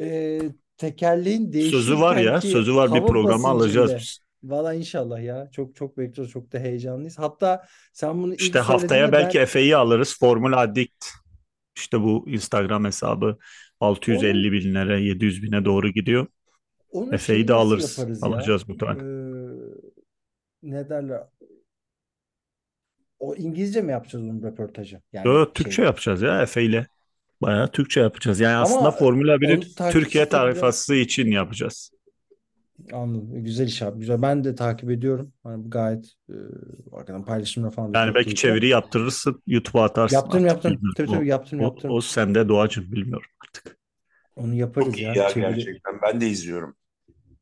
e, 0.00 0.40
tekerleğin 0.76 1.52
Sözü 1.70 2.00
var 2.00 2.16
ya, 2.16 2.40
sözü 2.40 2.74
var 2.74 2.94
bir 2.94 3.06
programa 3.06 3.48
alacağız 3.48 3.94
biz. 3.96 4.18
Valla 4.42 4.74
inşallah 4.74 5.22
ya. 5.22 5.48
Çok 5.52 5.76
çok 5.76 5.98
bekliyoruz. 5.98 6.32
Çok 6.32 6.52
da 6.52 6.58
heyecanlıyız. 6.58 7.18
Hatta 7.18 7.66
sen 7.92 8.22
bunu 8.22 8.34
ilk 8.34 8.40
İşte 8.40 8.58
haftaya 8.58 9.12
belki 9.12 9.38
ben 9.38 9.42
Efe'yi 9.42 9.76
alırız. 9.76 10.18
Formula 10.18 10.56
Addict. 10.60 11.04
İşte 11.76 12.00
bu 12.00 12.24
Instagram 12.28 12.84
hesabı 12.84 13.38
650 13.80 14.52
binlere 14.52 15.00
700 15.00 15.42
bine 15.42 15.64
doğru 15.64 15.88
gidiyor. 15.88 16.26
Onu 16.90 17.14
Efe'yi 17.14 17.48
de 17.48 17.52
alırız. 17.54 17.98
Alacağız 18.22 18.68
muhtemelen. 18.68 18.98
Ee, 18.98 19.52
ne 20.62 20.88
derler? 20.88 21.22
O 23.22 23.34
İngilizce 23.36 23.82
mi 23.82 23.92
yapacağız 23.92 24.24
onun 24.24 24.42
röportajı? 24.42 25.00
Yani 25.12 25.28
Yo, 25.28 25.52
Türkçe 25.52 25.72
şey. 25.76 25.84
yapacağız 25.84 26.22
ya 26.22 26.42
Efe 26.42 26.62
ile. 26.62 26.86
Bayağı 27.42 27.68
Türkçe 27.70 28.00
yapacağız. 28.00 28.40
Yani 28.40 28.56
aslında 28.56 28.80
Ama 28.80 28.90
Formula 28.90 29.36
1'in 29.40 29.50
onun 29.50 29.60
takipçisi 29.60 29.92
Türkiye 29.92 30.24
de 30.26 30.30
biraz- 30.30 30.40
tayfası 30.42 30.94
için 30.94 31.26
yapacağız. 31.30 31.90
Anladım. 32.92 33.44
Güzel 33.44 33.66
iş 33.66 33.82
abi. 33.82 33.98
Güzel. 34.00 34.22
Ben 34.22 34.44
de 34.44 34.54
takip 34.54 34.90
ediyorum. 34.90 35.32
Hani 35.42 35.70
gayet 35.70 36.04
e, 36.30 36.34
arkadan 36.92 37.24
paylaşımlar 37.24 37.70
falan 37.70 37.92
Yani 37.94 38.14
belki 38.14 38.34
çeviri 38.34 38.68
yaptırırsın, 38.68 39.42
YouTube'a 39.46 39.84
atarsın 39.84 40.16
Yaptım 40.16 40.44
artık 40.44 40.64
yaptım. 40.64 40.80
Tabii 40.96 41.10
O- 41.10 41.12
tabii 41.14 41.28
yaptım 41.28 41.60
O, 41.60 41.62
yaptım. 41.62 41.90
o 41.90 42.00
sende 42.00 42.48
Doğacığım 42.48 42.92
bilmiyorum 42.92 43.30
artık. 43.48 43.78
Onu 44.36 44.54
yaparız 44.54 44.86
Çok 44.88 44.98
iyi 44.98 45.02
ya. 45.04 45.12
ya 45.14 45.28
Çeviri. 45.28 45.54
gerçekten. 45.54 45.94
Ben 46.02 46.20
de 46.20 46.28
izliyorum 46.28 46.76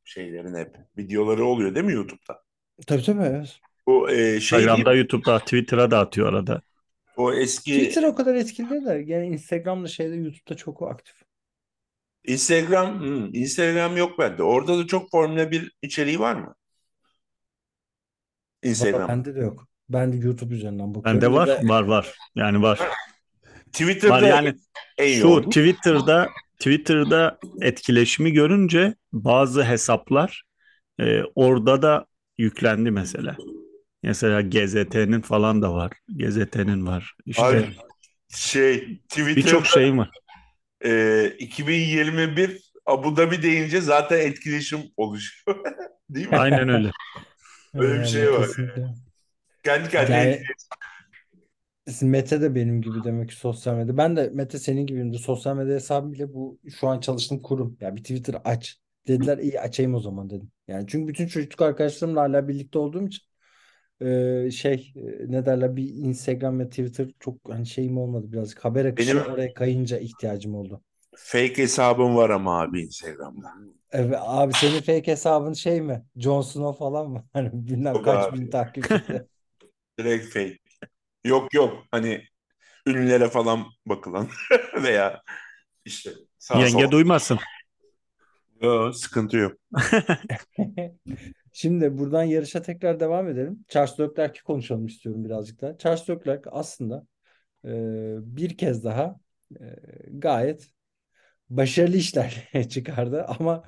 şeylerin 0.05 0.55
hep. 0.55 0.77
Videoları 0.99 1.45
oluyor 1.45 1.75
değil 1.75 1.87
mi 1.87 1.93
YouTube'da? 1.93 2.43
Tabii 2.87 3.03
tabii 3.03 3.23
evet. 3.23 3.61
O 3.91 4.09
e, 4.09 4.41
şey 4.41 4.59
Instagram'da, 4.59 4.91
mi? 4.91 4.99
YouTube'da, 4.99 5.39
Twitter'a 5.39 5.91
da 5.91 5.99
atıyor 5.99 6.29
arada. 6.29 6.63
O 7.17 7.33
eski 7.33 7.73
Twitter 7.73 8.03
o 8.03 8.15
kadar 8.15 8.35
etkili 8.35 8.71
değil 8.71 8.87
de 8.87 9.05
yani 9.07 9.27
Instagram'da 9.27 9.89
şeyde 9.89 10.15
YouTube'da 10.17 10.57
çok 10.57 10.83
aktif. 10.83 11.15
Instagram, 12.25 13.01
hmm, 13.01 13.35
Instagram 13.35 13.97
yok 13.97 14.19
bende. 14.19 14.43
Orada 14.43 14.79
da 14.79 14.87
çok 14.87 15.11
Formula 15.11 15.51
1 15.51 15.73
içeriği 15.83 16.21
var 16.21 16.35
mı? 16.35 16.55
Valla 18.65 18.71
Instagram. 18.71 19.09
bende 19.09 19.35
de 19.35 19.41
yok. 19.41 19.69
Ben 19.89 20.13
de 20.13 20.17
YouTube 20.17 20.55
üzerinden 20.55 20.95
bakıyorum. 20.95 21.23
Bende 21.23 21.33
var, 21.33 21.49
da 21.49 21.61
var 21.69 21.83
var. 21.83 22.15
Yani 22.35 22.63
var. 22.63 22.81
Twitter'da 23.73 24.15
Var 24.15 24.23
yani 24.23 24.55
şu 24.99 25.29
yoğun. 25.29 25.43
Twitter'da 25.43 26.29
Twitter'da 26.59 27.39
etkileşimi 27.61 28.33
görünce 28.33 28.95
bazı 29.13 29.65
hesaplar 29.65 30.43
e, 31.01 31.23
orada 31.35 31.83
da 31.83 32.07
yüklendi 32.39 32.91
mesela. 32.91 33.37
Mesela 34.03 34.41
GZT'nin 34.41 35.21
falan 35.21 35.63
da 35.63 35.75
var. 35.75 35.93
GZT'nin 36.09 36.87
var. 36.87 37.15
İşte 37.27 37.43
Abi, 37.43 37.77
şey 38.29 39.01
birçok 39.37 39.65
Twitter'da 39.65 39.65
şeyim 39.65 39.99
var. 39.99 40.11
e, 40.85 41.27
2021 41.39 42.73
Abu 42.87 43.17
Dhabi 43.17 43.43
deyince 43.43 43.81
zaten 43.81 44.19
etkileşim 44.21 44.81
oluşuyor. 44.97 45.59
Değil 46.11 46.29
mi? 46.29 46.37
Aynen 46.37 46.69
öyle. 46.69 46.91
Öyle 47.75 48.03
bir 48.03 48.07
Yani 48.07 48.09
şey 48.09 48.33
var. 48.33 48.47
kesinlikle. 48.47 48.95
Kendi 49.65 49.89
kendine 49.89 50.17
Yani 50.17 50.29
etkileşim. 50.29 50.67
Mete 52.03 52.41
de 52.41 52.55
benim 52.55 52.83
gibi 52.83 53.05
demek 53.05 53.29
ki 53.31 53.37
sosyal 53.37 53.75
medya. 53.77 53.97
Ben 53.97 54.17
de 54.17 54.31
Mete 54.35 54.59
senin 54.59 54.87
gibiyim 54.87 55.13
de 55.13 55.19
sosyal 55.19 55.57
medya 55.57 55.75
hesabım 55.75 56.13
bile 56.13 56.35
bu 56.35 56.59
şu 56.81 56.89
an 56.89 57.01
çalıştığım 57.01 57.43
kurum. 57.43 57.77
Ya 57.81 57.97
bir 57.97 58.01
Twitter 58.03 58.37
aç. 58.45 58.81
Dediler 59.09 59.39
iyi 59.39 59.61
açayım 59.61 59.95
o 59.95 60.01
zaman 60.01 60.31
dedim. 60.31 60.53
Yani 60.69 60.87
çünkü 60.89 61.09
bütün 61.09 61.27
çocukluk 61.27 61.63
arkadaşlarımla 61.63 62.21
hala 62.21 62.49
birlikte 62.49 62.79
olduğum 62.79 63.07
için 63.07 63.23
eee, 64.01 64.51
şey 64.51 64.93
ne 65.29 65.47
derler 65.47 65.77
bir 65.77 65.89
Instagram 65.95 66.59
ve 66.61 66.69
Twitter 66.69 67.09
çok 67.21 67.35
hani 67.49 67.67
şeyim 67.67 67.99
olmadı 67.99 68.33
birazcık. 68.33 68.65
Haber 68.65 68.85
akışı 68.85 69.17
Benim- 69.17 69.33
oraya 69.33 69.55
kayınca 69.55 69.99
ihtiyacım 69.99 70.55
oldu. 70.55 70.83
Fake 71.17 71.59
hesabım 71.63 72.17
var 72.17 72.31
ama 72.31 72.61
abi 72.61 72.83
Instagram'da. 72.83 73.53
Evet, 73.93 74.17
abi 74.21 74.53
senin 74.53 74.81
fake 74.81 75.07
hesabın 75.07 75.53
şey 75.53 75.81
mi? 75.81 76.05
Jon 76.17 76.43
Snow 76.43 76.79
falan 76.79 77.11
mı? 77.11 77.25
Hani 77.33 77.51
bilmem 77.53 77.95
Yok 77.95 78.05
kaç 78.05 78.25
abi. 78.25 78.41
bin 78.41 78.51
takipçisi. 78.51 79.27
Direkt 79.99 80.25
fake. 80.27 80.59
Yok 81.25 81.55
yok 81.55 81.85
hani 81.91 82.25
ünlülere 82.87 83.29
falan 83.29 83.65
bakılan 83.87 84.29
veya 84.83 85.23
işte 85.85 86.11
sağ 86.39 86.61
Yenge 86.61 86.83
sol. 86.83 86.91
duymasın. 86.91 87.39
Yok, 88.63 88.97
sıkıntı 88.97 89.37
yok. 89.37 89.53
Şimdi 91.53 91.99
buradan 91.99 92.23
yarışa 92.23 92.63
tekrar 92.63 93.01
devam 93.01 93.29
edelim. 93.29 93.65
Charles 93.69 94.01
Leclerc'i 94.01 94.43
konuşalım 94.43 94.87
istiyorum 94.87 95.25
birazcık 95.25 95.61
daha. 95.61 95.79
Charles 95.79 96.11
Leclerc 96.11 96.51
aslında 96.51 97.07
e, 97.65 97.69
bir 98.37 98.59
kez 98.59 98.85
daha 98.85 99.21
e, 99.61 99.65
gayet 100.11 100.69
başarılı 101.51 101.97
işler 101.97 102.49
çıkardı 102.71 103.25
ama 103.29 103.65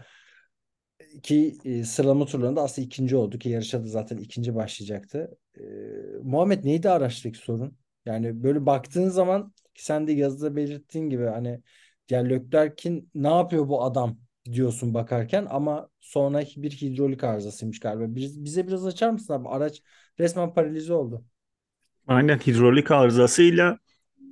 ki 1.22 1.58
e, 1.64 1.84
sıralama 1.84 2.26
turlarında 2.26 2.62
aslında 2.62 2.86
ikinci 2.86 3.16
oldu 3.16 3.38
ki 3.38 3.48
yarışa 3.48 3.82
da 3.84 3.86
zaten 3.86 4.16
ikinci 4.16 4.54
başlayacaktı. 4.54 5.38
E, 5.60 5.62
Muhammed 6.22 6.64
neydi 6.64 6.90
araçtaki 6.90 7.38
sorun? 7.38 7.78
Yani 8.06 8.42
böyle 8.42 8.66
baktığın 8.66 9.08
zaman 9.08 9.54
sen 9.74 10.06
de 10.06 10.12
yazıda 10.12 10.56
belirttiğin 10.56 11.10
gibi 11.10 11.24
hani 11.24 11.60
ya 12.10 12.20
Leclerc'in 12.20 13.10
ne 13.14 13.28
yapıyor 13.28 13.68
bu 13.68 13.84
adam 13.84 14.18
diyorsun 14.44 14.94
bakarken 14.94 15.46
ama 15.50 15.88
sonra 16.00 16.40
bir 16.56 16.70
hidrolik 16.70 17.24
arızasıymış 17.24 17.80
galiba. 17.80 18.14
Biz- 18.14 18.44
Bize 18.44 18.66
biraz 18.68 18.86
açar 18.86 19.10
mısın 19.10 19.34
abi? 19.34 19.48
Araç 19.48 19.82
resmen 20.20 20.54
paralize 20.54 20.92
oldu. 20.94 21.24
Aynen 22.06 22.38
hidrolik 22.38 22.90
arızasıyla 22.90 23.78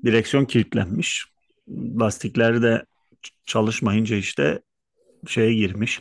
direksiyon 0.04 0.44
kilitlenmiş. 0.44 1.26
Lastikleri 2.00 2.62
de 2.62 2.84
çalışmayınca 3.46 4.16
işte 4.16 4.62
şeye 5.28 5.54
girmiş 5.54 6.00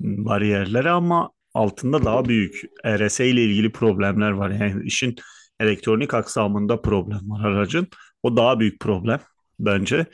bariyerlere 0.00 0.90
ama 0.90 1.30
altında 1.54 2.04
daha 2.04 2.28
büyük 2.28 2.62
ERS 2.84 3.20
ile 3.20 3.44
ilgili 3.44 3.72
problemler 3.72 4.30
var. 4.30 4.50
Yani 4.50 4.84
işin 4.86 5.16
elektronik 5.60 6.14
aksamında 6.14 6.82
problem 6.82 7.30
var 7.30 7.46
aracın. 7.50 7.88
O 8.22 8.36
daha 8.38 8.60
büyük 8.60 8.80
problem 8.80 9.20
bence. 9.60 10.06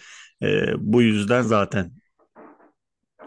Ee, 0.42 0.66
bu 0.78 1.02
yüzden 1.02 1.42
zaten 1.42 1.92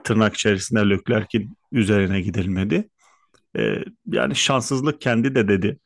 tırnak 0.05 0.35
içerisinde 0.35 0.89
Leclerc'in 0.89 1.57
üzerine 1.71 2.21
gidilmedi. 2.21 2.89
Ee, 3.57 3.83
yani 4.07 4.35
şanssızlık 4.35 5.01
kendi 5.01 5.35
de 5.35 5.47
dedi 5.47 5.79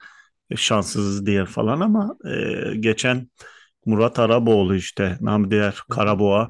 e, 0.52 0.56
şanssız 0.56 1.26
diye 1.26 1.46
falan 1.46 1.80
ama 1.80 2.18
e, 2.26 2.76
geçen 2.76 3.30
Murat 3.86 4.20
Araboğlu 4.20 4.76
işte 4.76 5.18
nam 5.22 5.52
diğer 5.52 5.76
Karaboğa 5.90 6.50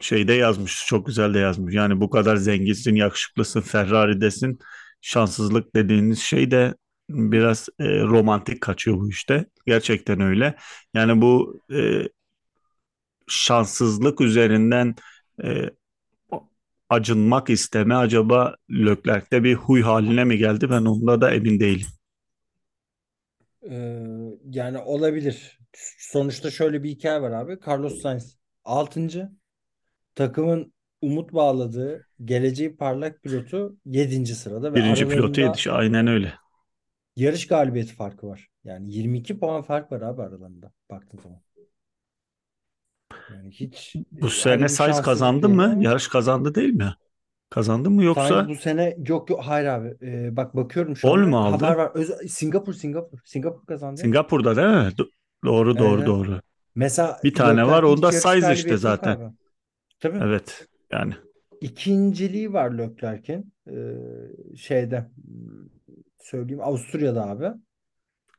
şeyde 0.00 0.32
yazmış 0.32 0.86
çok 0.86 1.06
güzel 1.06 1.34
de 1.34 1.38
yazmış. 1.38 1.74
Yani 1.74 2.00
bu 2.00 2.10
kadar 2.10 2.36
zenginsin, 2.36 2.94
yakışıklısın, 2.94 3.60
Ferrari'desin. 3.60 4.58
Şanssızlık 5.00 5.74
dediğiniz 5.76 6.18
şey 6.18 6.50
de 6.50 6.74
biraz 7.10 7.68
e, 7.80 8.00
romantik 8.00 8.60
kaçıyor 8.60 8.96
bu 8.96 9.08
işte. 9.10 9.46
Gerçekten 9.66 10.20
öyle. 10.20 10.56
Yani 10.94 11.22
bu 11.22 11.60
e, 11.72 12.02
şanssızlık 13.28 14.20
üzerinden 14.20 14.94
e, 15.44 15.70
acınmak 16.88 17.50
isteme 17.50 17.94
acaba 17.94 18.56
Leclerc'te 18.70 19.44
bir 19.44 19.54
huy 19.54 19.82
haline 19.82 20.24
mi 20.24 20.38
geldi? 20.38 20.70
Ben 20.70 20.84
onda 20.84 21.20
da 21.20 21.30
emin 21.34 21.60
değilim. 21.60 21.86
Ee, 23.70 24.02
yani 24.50 24.78
olabilir. 24.78 25.58
Sonuçta 25.98 26.50
şöyle 26.50 26.82
bir 26.82 26.90
hikaye 26.90 27.22
var 27.22 27.30
abi. 27.30 27.58
Carlos 27.66 28.00
Sainz 28.02 28.38
6. 28.64 29.32
Takımın 30.14 30.74
umut 31.02 31.32
bağladığı 31.34 32.06
geleceği 32.24 32.76
parlak 32.76 33.22
pilotu 33.22 33.78
7. 33.86 34.34
sırada 34.34 34.74
ve 34.74 34.74
Birinci 34.74 35.08
pilotu 35.08 35.40
aralarında 35.40 35.40
yetiş. 35.40 35.66
Aynen 35.66 36.06
öyle. 36.06 36.34
yarış 37.16 37.46
galibiyeti 37.46 37.94
farkı 37.94 38.26
var. 38.26 38.48
Yani 38.64 38.92
22 38.92 39.38
puan 39.38 39.62
fark 39.62 39.92
var 39.92 40.00
abi 40.00 40.22
aralarında 40.22 40.72
baktığın 40.90 41.18
zaman. 41.18 41.40
Yani 43.28 43.50
hiç 43.50 43.96
Bu 44.20 44.26
e, 44.26 44.30
sene 44.30 44.68
Sainz 44.68 45.02
kazandı 45.02 45.48
değil 45.48 45.54
mı? 45.54 45.76
Yarış 45.80 46.08
kazandı 46.08 46.54
değil 46.54 46.74
mi? 46.74 46.94
Kazandı 47.50 47.90
mı 47.90 48.04
yoksa 48.04 48.24
Sainz 48.28 48.48
bu 48.48 48.54
sene 48.56 48.96
yok 49.08 49.30
yok 49.30 49.40
hayır 49.42 49.66
abi. 49.66 49.96
Ee, 50.02 50.36
bak 50.36 50.56
bakıyorum 50.56 50.96
şu 50.96 51.08
pol 51.08 51.18
anda 51.18 51.26
mü 51.26 51.36
haber 51.42 51.68
aldı? 51.68 51.76
var. 51.76 51.90
Öz- 51.94 52.30
Singapur 52.32 52.74
Singapur. 52.74 53.18
Singapur 53.24 53.66
kazandı. 53.66 54.00
Singapur'da 54.00 54.56
değil 54.56 54.68
mi? 54.68 54.92
Do- 54.98 55.10
doğru 55.44 55.78
doğru 55.78 55.98
evet. 55.98 56.06
doğru. 56.06 56.40
Mesela 56.74 57.18
Bir 57.24 57.34
tane 57.34 57.66
var. 57.66 57.82
Onda 57.82 58.12
Sainz 58.12 58.36
işte 58.36 58.46
galibiyeti 58.46 58.86
yok 58.86 59.02
zaten. 59.02 59.16
abi. 59.18 59.34
Tabii. 60.00 60.18
Evet. 60.18 60.68
Yani 60.92 61.14
İkinciliği 61.60 62.52
var 62.52 62.70
Leclerc'in. 62.78 63.52
Ee, 63.70 64.56
şeyde 64.56 65.10
söyleyeyim 66.18 66.60
Avusturya'da 66.62 67.26
abi. 67.28 67.58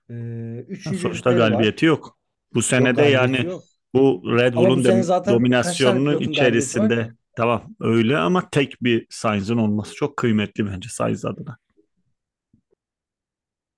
Ee, 0.10 0.66
üç 0.68 0.86
sonuçta 0.86 1.32
yücelikleri 1.32 1.40
var. 1.50 1.50
galibiyeti 1.50 1.86
yok. 1.86 2.18
Bu 2.54 2.62
Yok 2.62 2.66
sene 2.70 2.98
de 2.98 3.04
galibiyeti 3.04 3.14
yani 3.14 3.46
yok. 3.46 3.64
Bu 4.00 4.24
Red 4.38 4.54
Bull'un 4.54 4.84
tane 4.84 5.08
dominasyonunun 5.26 6.20
içerisinde 6.20 7.12
tamam 7.36 7.76
öyle 7.80 8.18
ama 8.18 8.50
tek 8.50 8.84
bir 8.84 9.08
Sainz'ın 9.10 9.58
olması 9.58 9.96
çok 9.96 10.18
kıymetli 10.18 10.66
bence 10.66 10.90
Sainz 10.90 11.26
adına. 11.26 11.58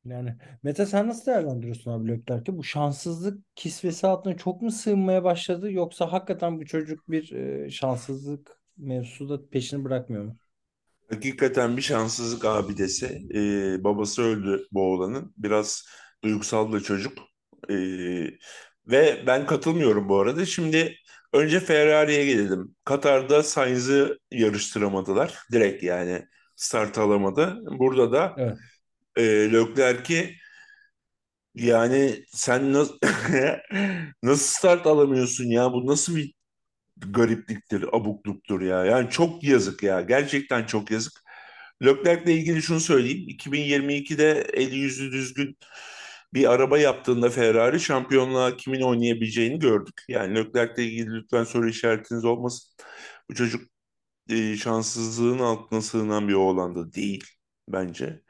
Yani 0.06 0.36
Mete 0.64 0.86
sen 0.86 1.08
nasıl 1.08 1.26
değerlendiriyorsun 1.26 1.92
abi 1.92 2.08
Leclerc'i? 2.08 2.58
Bu 2.58 2.64
şanssızlık 2.64 3.56
kisvesi 3.56 4.08
altına 4.08 4.38
çok 4.38 4.62
mu 4.62 4.72
sığınmaya 4.72 5.24
başladı 5.24 5.72
yoksa 5.72 6.12
hakikaten 6.12 6.60
bu 6.60 6.66
çocuk 6.66 7.12
bir 7.12 7.32
e, 7.32 7.70
şanssızlık 7.70 8.60
mevzusu 8.78 9.30
da 9.30 9.50
peşini 9.50 9.84
bırakmıyor 9.84 10.24
mu? 10.24 10.38
Hakikaten 11.10 11.78
bir 11.78 11.82
şanssızlık 11.82 12.46
abidesi. 12.46 13.28
Ee, 13.36 13.84
babası 13.84 14.22
öldü 14.22 14.68
bu 14.72 14.82
oğlanın. 14.82 15.34
Biraz 15.38 15.86
duygusal 16.24 16.72
da 16.74 16.80
çocuk. 16.80 17.18
Ee, 17.70 18.28
ve 18.92 19.24
ben 19.28 19.46
katılmıyorum 19.46 20.10
bu 20.10 20.20
arada. 20.20 20.46
Şimdi 20.46 20.96
Önce 21.34 21.60
Ferrari'ye 21.60 22.26
gelelim. 22.26 22.76
Katar'da 22.86 23.44
Sainz'ı 23.44 24.20
yarıştıramadılar. 24.32 25.38
Direkt 25.52 25.84
yani 25.84 26.26
start 26.56 26.98
alamadı. 26.98 27.58
Burada 27.80 28.12
da 28.12 28.36
Evet. 28.38 28.58
e, 29.18 29.24
Leclerc'i 29.54 30.36
yani 31.56 32.24
sen 32.34 32.74
nasıl 32.74 33.00
nasıl 34.24 34.58
start 34.58 34.88
alamıyorsun 34.88 35.46
ya? 35.46 35.74
Bu 35.74 35.88
nasıl 35.88 36.16
bir 36.16 36.34
garipliktir, 36.98 37.84
abukluktur 37.94 38.62
ya. 38.62 38.86
Yani 38.86 39.10
çok 39.10 39.44
yazık 39.44 39.84
ya. 39.84 40.02
Gerçekten 40.02 40.66
çok 40.66 40.92
yazık. 40.92 41.14
Leclerc'le 41.86 42.28
ilgili 42.28 42.62
şunu 42.62 42.80
söyleyeyim. 42.80 43.30
2022'de 43.30 44.48
eli 44.54 44.76
yüzü 44.78 45.12
düzgün 45.12 45.58
bir 46.34 46.52
araba 46.54 46.80
yaptığında 46.80 47.30
Ferrari 47.30 47.80
şampiyonluğa 47.80 48.58
kimin 48.58 48.82
oynayabileceğini 48.82 49.60
gördük. 49.60 50.04
Yani 50.10 50.36
Leclerc'le 50.36 50.78
ilgili 50.80 51.16
lütfen 51.16 51.44
soru 51.44 51.70
işaretiniz 51.70 52.26
olmasın. 52.26 52.70
Bu 53.30 53.36
çocuk 53.36 53.62
e, 54.30 54.58
şanssızlığın 54.58 55.40
altına 55.40 55.82
sığınan 55.82 56.28
bir 56.28 56.34
oğlan 56.34 56.76
da 56.76 56.94
değil 56.94 57.24
bence. 57.70 58.22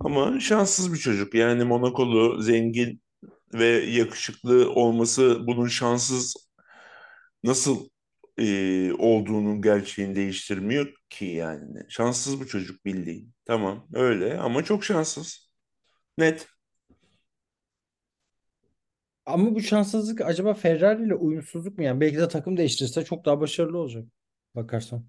Ama 0.00 0.40
şanssız 0.40 0.92
bir 0.92 0.98
çocuk. 0.98 1.34
Yani 1.34 1.64
Monakolu, 1.64 2.42
zengin 2.42 3.02
ve 3.54 3.66
yakışıklı 3.66 4.70
olması 4.72 5.46
bunun 5.46 5.68
şanssız 5.68 6.36
nasıl 7.44 7.88
e, 8.38 8.92
olduğunun 8.92 9.62
gerçeğini 9.62 10.16
değiştirmiyor 10.16 10.92
ki 11.10 11.24
yani. 11.24 11.80
Şanssız 11.88 12.40
bu 12.40 12.46
çocuk 12.46 12.84
bildiğin. 12.84 13.34
Tamam 13.44 13.88
öyle 13.94 14.38
ama 14.38 14.64
çok 14.64 14.84
şanssız. 14.84 15.50
Net. 16.18 16.48
Ama 19.28 19.54
bu 19.54 19.60
şanssızlık 19.60 20.20
acaba 20.20 20.54
Ferrari 20.54 21.02
ile 21.06 21.14
uyumsuzluk 21.14 21.78
mu? 21.78 21.84
Yani 21.84 22.00
belki 22.00 22.18
de 22.18 22.28
takım 22.28 22.56
değiştirirse 22.56 23.04
çok 23.04 23.24
daha 23.24 23.40
başarılı 23.40 23.78
olacak. 23.78 24.04
Bakarsan. 24.54 25.04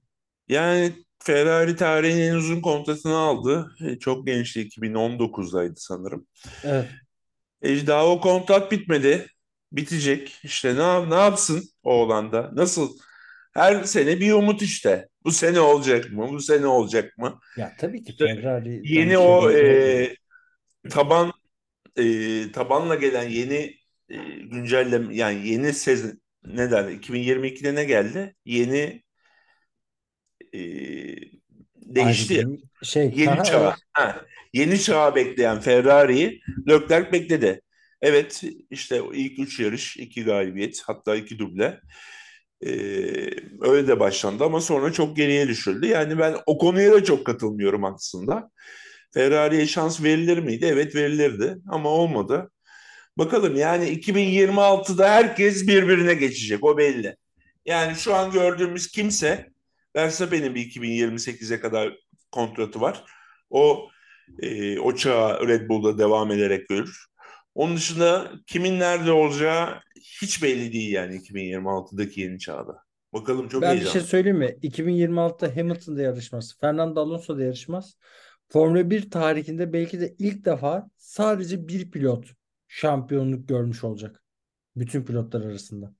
Yani 0.49 0.93
Ferrari 1.19 1.75
tarihinin 1.75 2.21
en 2.21 2.35
uzun 2.35 2.61
kontratını 2.61 3.17
aldı. 3.17 3.71
E, 3.85 3.99
Çok 3.99 4.27
gençti 4.27 4.61
2019'daydı 4.61 5.73
sanırım. 5.75 6.27
Evet. 6.63 6.85
E, 7.61 7.87
daha 7.87 8.07
o 8.07 8.21
kontrat 8.21 8.71
bitmedi. 8.71 9.27
Bitecek. 9.71 10.39
İşte 10.43 10.75
ne, 10.75 11.09
ne 11.09 11.15
yapsın 11.15 11.63
oğlan 11.83 12.31
da? 12.31 12.51
Nasıl? 12.53 12.97
Her 13.53 13.83
sene 13.83 14.19
bir 14.19 14.33
umut 14.33 14.61
işte. 14.61 15.07
Bu 15.25 15.31
sene 15.31 15.59
olacak 15.59 16.11
mı? 16.11 16.29
Bu 16.29 16.39
sene 16.41 16.67
olacak 16.67 17.17
mı? 17.17 17.39
Ya 17.57 17.73
tabii 17.79 18.03
ki 18.03 18.11
İşte 18.11 18.25
Ferrari 18.25 18.81
Yeni 18.83 19.17
o 19.17 19.51
e, 19.51 20.15
taban 20.89 21.31
e, 21.97 22.51
tabanla 22.51 22.95
gelen 22.95 23.29
yeni 23.29 23.78
e, 24.09 24.17
güncelleme 24.43 25.15
yani 25.15 25.47
yeni 25.47 25.73
sezon 25.73 26.21
ne 26.45 26.71
derler 26.71 26.91
2022'de 26.91 27.75
ne 27.75 27.83
geldi? 27.83 28.35
Yeni 28.45 29.03
e, 30.53 30.59
değişti. 31.75 32.37
ayrı 32.37 32.57
şey 32.83 33.13
Yeni 33.15 33.29
aha, 33.29 33.43
çağa. 33.43 33.63
evet. 33.63 33.73
Ha, 33.93 34.25
yeni 34.53 34.81
çağa 34.81 35.15
bekleyen 35.15 35.59
Ferrari'yi 35.59 36.41
Leclerc 36.69 37.11
bekledi. 37.11 37.61
Evet 38.01 38.43
işte 38.69 39.01
ilk 39.13 39.39
üç 39.39 39.59
yarış, 39.59 39.97
iki 39.97 40.23
galibiyet 40.23 40.81
hatta 40.85 41.15
iki 41.15 41.39
duble. 41.39 41.79
Ee, 42.65 42.69
öyle 43.61 43.87
de 43.87 43.99
başlandı 43.99 44.43
ama 44.43 44.61
sonra 44.61 44.93
çok 44.93 45.17
geriye 45.17 45.47
düşürdü. 45.47 45.87
Yani 45.87 46.19
ben 46.19 46.35
o 46.45 46.57
konuya 46.57 46.91
da 46.91 47.03
çok 47.03 47.25
katılmıyorum 47.25 47.85
aslında. 47.85 48.51
Ferrari'ye 49.13 49.67
şans 49.67 50.03
verilir 50.03 50.37
miydi? 50.37 50.65
Evet 50.65 50.95
verilirdi 50.95 51.57
ama 51.69 51.89
olmadı. 51.89 52.51
Bakalım 53.19 53.55
yani 53.55 53.89
2026'da 53.89 55.09
herkes 55.09 55.67
birbirine 55.67 56.13
geçecek 56.13 56.63
o 56.63 56.77
belli. 56.77 57.15
Yani 57.65 57.95
şu 57.95 58.15
an 58.15 58.31
gördüğümüz 58.31 58.87
kimse 58.87 59.49
Verstappen'in 59.95 60.55
bir 60.55 60.61
2028'e 60.61 61.59
kadar 61.59 61.97
kontratı 62.31 62.81
var. 62.81 63.03
O 63.49 63.89
e, 64.41 64.79
o 64.79 64.95
çağa 64.95 65.47
Red 65.47 65.69
Bull'da 65.69 65.97
devam 65.97 66.31
ederek 66.31 66.69
görür. 66.69 67.05
Onun 67.55 67.75
dışında 67.77 68.31
kimin 68.47 68.79
nerede 68.79 69.11
olacağı 69.11 69.81
hiç 70.21 70.43
belli 70.43 70.73
değil 70.73 70.91
yani 70.91 71.15
2026'daki 71.15 72.21
yeni 72.21 72.39
çağda. 72.39 72.83
Bakalım 73.13 73.49
çok 73.49 73.61
Ben 73.61 73.71
bir 73.71 73.75
heyecanlı. 73.75 73.99
şey 73.99 74.09
söyleyeyim 74.09 74.37
mi? 74.37 74.55
2026'da 74.63 75.55
Hamilton'da 75.55 76.01
yarışmaz. 76.01 76.55
Fernando 76.61 77.01
Alonso'da 77.01 77.43
yarışmaz. 77.43 77.97
Formula 78.49 78.89
1 78.89 79.11
tarihinde 79.11 79.73
belki 79.73 79.99
de 79.99 80.15
ilk 80.19 80.45
defa 80.45 80.89
sadece 80.97 81.67
bir 81.67 81.91
pilot 81.91 82.38
şampiyonluk 82.69 83.49
görmüş 83.49 83.85
olacak. 83.85 84.23
Bütün 84.77 85.03
pilotlar 85.05 85.41
arasında. 85.41 85.95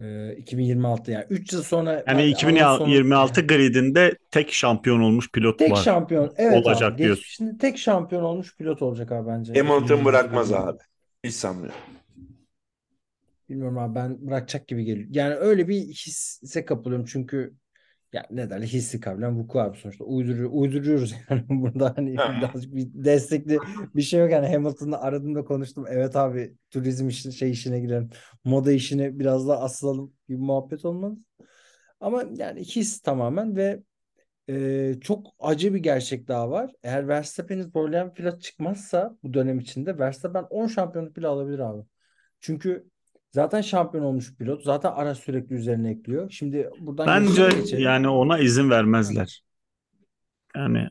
Ee, 0.00 0.36
2026 0.36 1.10
yani 1.10 1.26
3 1.30 1.52
yıl 1.52 1.62
sonra 1.62 2.04
Yani 2.06 2.22
hani 2.30 2.30
2026 2.30 2.84
Alonso'nun 2.84 3.10
gridinde 3.40 4.18
tek 4.30 4.52
şampiyon 4.52 5.00
olmuş 5.00 5.30
pilot 5.32 5.56
tek 5.58 5.76
var. 5.76 5.78
şampiyon 5.78 6.34
evet 6.36 6.66
Olacak 6.66 6.92
abi 6.92 7.02
diyorsun. 7.02 7.26
geçmişinde 7.26 7.58
tek 7.58 7.78
şampiyon 7.78 8.22
olmuş 8.22 8.56
pilot 8.56 8.82
olacak 8.82 9.12
abi 9.12 9.28
bence. 9.28 9.56
Hamilton 9.56 10.04
2026 10.04 10.04
bırakmaz 10.04 10.52
abi. 10.52 10.78
Hiç 11.24 11.34
sanmıyorum. 11.34 11.80
Bilmiyorum 13.48 13.78
abi 13.78 13.94
ben 13.94 14.26
bırakacak 14.26 14.68
gibi 14.68 14.84
geliyor. 14.84 15.08
Yani 15.10 15.34
öyle 15.34 15.68
bir 15.68 15.80
hisse 15.80 16.64
kapılıyorum 16.64 17.06
çünkü 17.06 17.54
ya 18.12 18.26
ne 18.30 18.50
derler? 18.50 18.66
Hissi 18.66 19.00
kabilen 19.00 19.38
vuku 19.38 19.60
abi 19.60 19.78
sonuçta. 19.78 20.04
Uyduruyor, 20.04 20.50
uyduruyoruz 20.52 21.14
yani 21.30 21.44
burada. 21.48 21.92
Hani 21.96 22.16
Ha. 22.16 22.34
birazcık 22.38 22.74
bir 22.74 22.88
destekli 22.94 23.58
bir 23.94 24.02
şey 24.02 24.20
yok 24.20 24.30
yani. 24.30 24.46
Hamilton'la 24.48 25.00
aradığımda 25.00 25.44
konuştum. 25.44 25.84
Evet 25.88 26.16
abi 26.16 26.54
turizm 26.70 27.08
işi, 27.08 27.32
şey 27.32 27.50
işine 27.50 27.80
girelim. 27.80 28.10
Moda 28.44 28.72
işine 28.72 29.18
biraz 29.18 29.48
daha 29.48 29.58
asılalım 29.60 30.12
bir 30.28 30.36
muhabbet 30.36 30.84
olmaz 30.84 31.18
ama 32.00 32.24
yani 32.36 32.60
his 32.64 33.00
tamamen 33.00 33.56
ve 33.56 33.82
e, 34.48 34.94
çok 35.00 35.26
acı 35.38 35.74
bir 35.74 35.78
gerçek 35.78 36.28
daha 36.28 36.50
var. 36.50 36.72
Eğer 36.82 37.08
Verstappen'i 37.08 37.62
zorlayan 37.62 38.14
pilot 38.14 38.42
çıkmazsa 38.42 39.16
bu 39.22 39.34
dönem 39.34 39.58
içinde 39.58 39.98
Verstappen 39.98 40.46
10 40.50 40.66
şampiyonluk 40.66 41.16
bile 41.16 41.26
alabilir 41.26 41.58
abi. 41.58 41.82
Çünkü 42.40 42.90
Zaten 43.32 43.60
şampiyon 43.60 44.04
olmuş 44.04 44.34
pilot. 44.36 44.62
Zaten 44.64 44.92
araç 44.92 45.18
sürekli 45.18 45.54
üzerine 45.54 45.90
ekliyor. 45.90 46.30
Şimdi 46.30 46.70
buradan 46.80 47.06
Bence 47.06 47.48
geçelim. 47.48 47.84
yani 47.84 48.08
ona 48.08 48.38
izin 48.38 48.70
vermezler. 48.70 49.42
Yani 50.56 50.88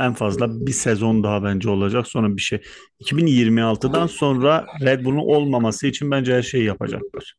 en 0.00 0.12
fazla 0.14 0.66
bir 0.66 0.72
sezon 0.72 1.22
daha 1.24 1.44
bence 1.44 1.70
olacak 1.70 2.06
sonra 2.06 2.36
bir 2.36 2.40
şey. 2.42 2.62
2026'dan 2.98 4.06
sonra 4.06 4.66
Red 4.80 5.04
Bull'un 5.04 5.18
olmaması 5.18 5.86
için 5.86 6.10
bence 6.10 6.34
her 6.34 6.42
şeyi 6.42 6.64
yapacaklar. 6.64 7.34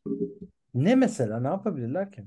Ne 0.74 0.96
mesela? 0.96 1.40
Ne 1.40 1.48
yapabilirler 1.48 2.12
ki? 2.12 2.24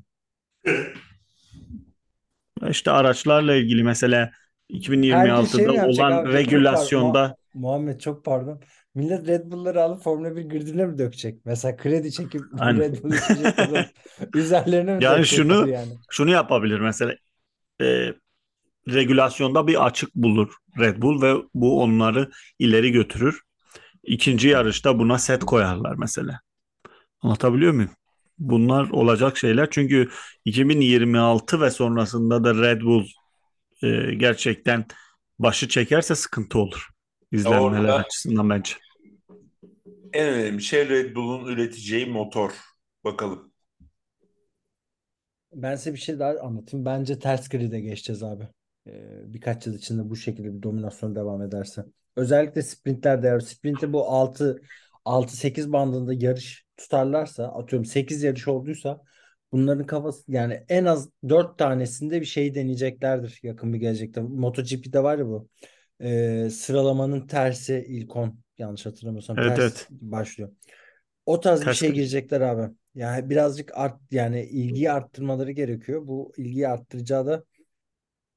İşte 2.70 2.90
araçlarla 2.90 3.54
ilgili 3.54 3.82
mesela 3.84 4.18
Herkes 4.18 5.56
şey 5.56 5.66
mi 5.66 5.72
2026'da 5.72 5.72
yapacak 5.72 6.04
olan 6.04 6.12
abi? 6.12 6.24
Çok 6.26 6.34
regülasyonda 6.34 7.22
Muha- 7.22 7.36
Muhammed 7.54 8.00
çok 8.00 8.24
pardon. 8.24 8.60
Millet 8.94 9.28
Red 9.28 9.50
Bull'ları 9.52 9.82
alıp 9.82 10.02
Formula 10.02 10.36
1 10.36 10.42
gridine 10.42 10.86
mi 10.86 10.98
dökecek? 10.98 11.40
Mesela 11.44 11.76
kredi 11.76 12.12
çekip 12.12 12.42
Aynen. 12.58 12.80
Red 12.80 13.02
Bull 13.02 13.12
içecek 13.12 13.54
üzerlerine 14.34 14.96
mi 14.96 15.04
yani 15.04 15.18
dökecekler 15.18 15.44
şunu 15.44 15.68
yani? 15.68 15.92
şunu 16.10 16.30
yapabilir 16.30 16.80
mesela 16.80 17.14
e, 17.82 18.14
regülasyonda 18.88 19.66
bir 19.66 19.86
açık 19.86 20.14
bulur 20.14 20.54
Red 20.78 21.02
Bull 21.02 21.22
ve 21.22 21.34
bu 21.54 21.82
onları 21.82 22.30
ileri 22.58 22.92
götürür. 22.92 23.40
İkinci 24.04 24.48
yarışta 24.48 24.98
buna 24.98 25.18
set 25.18 25.44
koyarlar 25.44 25.94
mesela. 25.98 26.40
Anlatabiliyor 27.20 27.72
muyum? 27.72 27.90
Bunlar 28.38 28.90
olacak 28.90 29.36
şeyler 29.36 29.70
çünkü 29.70 30.08
2026 30.44 31.60
ve 31.60 31.70
sonrasında 31.70 32.44
da 32.44 32.54
Red 32.54 32.82
Bull 32.82 33.06
e, 33.82 34.14
gerçekten 34.14 34.86
başı 35.38 35.68
çekerse 35.68 36.14
sıkıntı 36.14 36.58
olur. 36.58 36.88
İzlenmeler 37.32 37.80
Orada- 37.80 37.94
açısından 37.96 38.50
bence. 38.50 38.74
En 40.12 40.28
önemli 40.28 40.62
şey 40.62 40.88
Red 40.88 41.16
Bull'un 41.16 41.46
üreteceği 41.46 42.06
motor. 42.06 42.60
Bakalım. 43.04 43.52
Ben 45.52 45.76
size 45.76 45.92
bir 45.92 45.98
şey 45.98 46.18
daha 46.18 46.38
anlatayım. 46.40 46.86
Bence 46.86 47.18
ters 47.18 47.48
grid'e 47.48 47.80
geçeceğiz 47.80 48.22
abi. 48.22 48.48
Ee, 48.86 49.32
birkaç 49.34 49.66
yıl 49.66 49.74
içinde 49.74 50.10
bu 50.10 50.16
şekilde 50.16 50.54
bir 50.54 50.62
dominasyon 50.62 51.14
devam 51.14 51.42
ederse. 51.42 51.84
Özellikle 52.16 52.62
sprintlerde 52.62 53.26
eğer 53.26 53.40
sprintte 53.40 53.92
bu 53.92 54.08
6 54.08 54.62
6-8 55.04 55.72
bandında 55.72 56.14
yarış 56.14 56.64
tutarlarsa 56.76 57.48
atıyorum 57.48 57.84
8 57.84 58.22
yarış 58.22 58.48
olduysa 58.48 59.00
bunların 59.52 59.86
kafası 59.86 60.32
yani 60.32 60.64
en 60.68 60.84
az 60.84 61.08
4 61.28 61.58
tanesinde 61.58 62.20
bir 62.20 62.26
şey 62.26 62.54
deneyeceklerdir 62.54 63.40
yakın 63.42 63.72
bir 63.72 63.78
gelecekte. 63.78 64.20
MotoGP'de 64.20 65.02
var 65.02 65.18
ya 65.18 65.26
bu. 65.26 65.48
Ee, 66.02 66.48
sıralamanın 66.50 67.26
tersi 67.26 67.84
ilk 67.88 68.16
10 68.16 68.42
yanlış 68.58 68.86
hatırlamıyorsam 68.86 69.38
Evet, 69.38 69.58
ters 69.58 69.58
evet. 69.58 69.90
başlıyor. 69.90 70.50
O 71.26 71.40
tarz 71.40 71.66
bir 71.66 71.70
Ters 71.70 71.74
şey 71.74 71.92
grid. 71.92 71.94
girecekler 71.94 72.40
abi. 72.40 72.74
Yani 72.94 73.30
birazcık 73.30 73.72
art 73.78 74.00
yani 74.12 74.42
ilgiyi 74.44 74.92
arttırmaları 74.92 75.52
gerekiyor. 75.52 76.08
Bu 76.08 76.32
ilgiyi 76.36 76.68
arttıracağı 76.68 77.26
da 77.26 77.44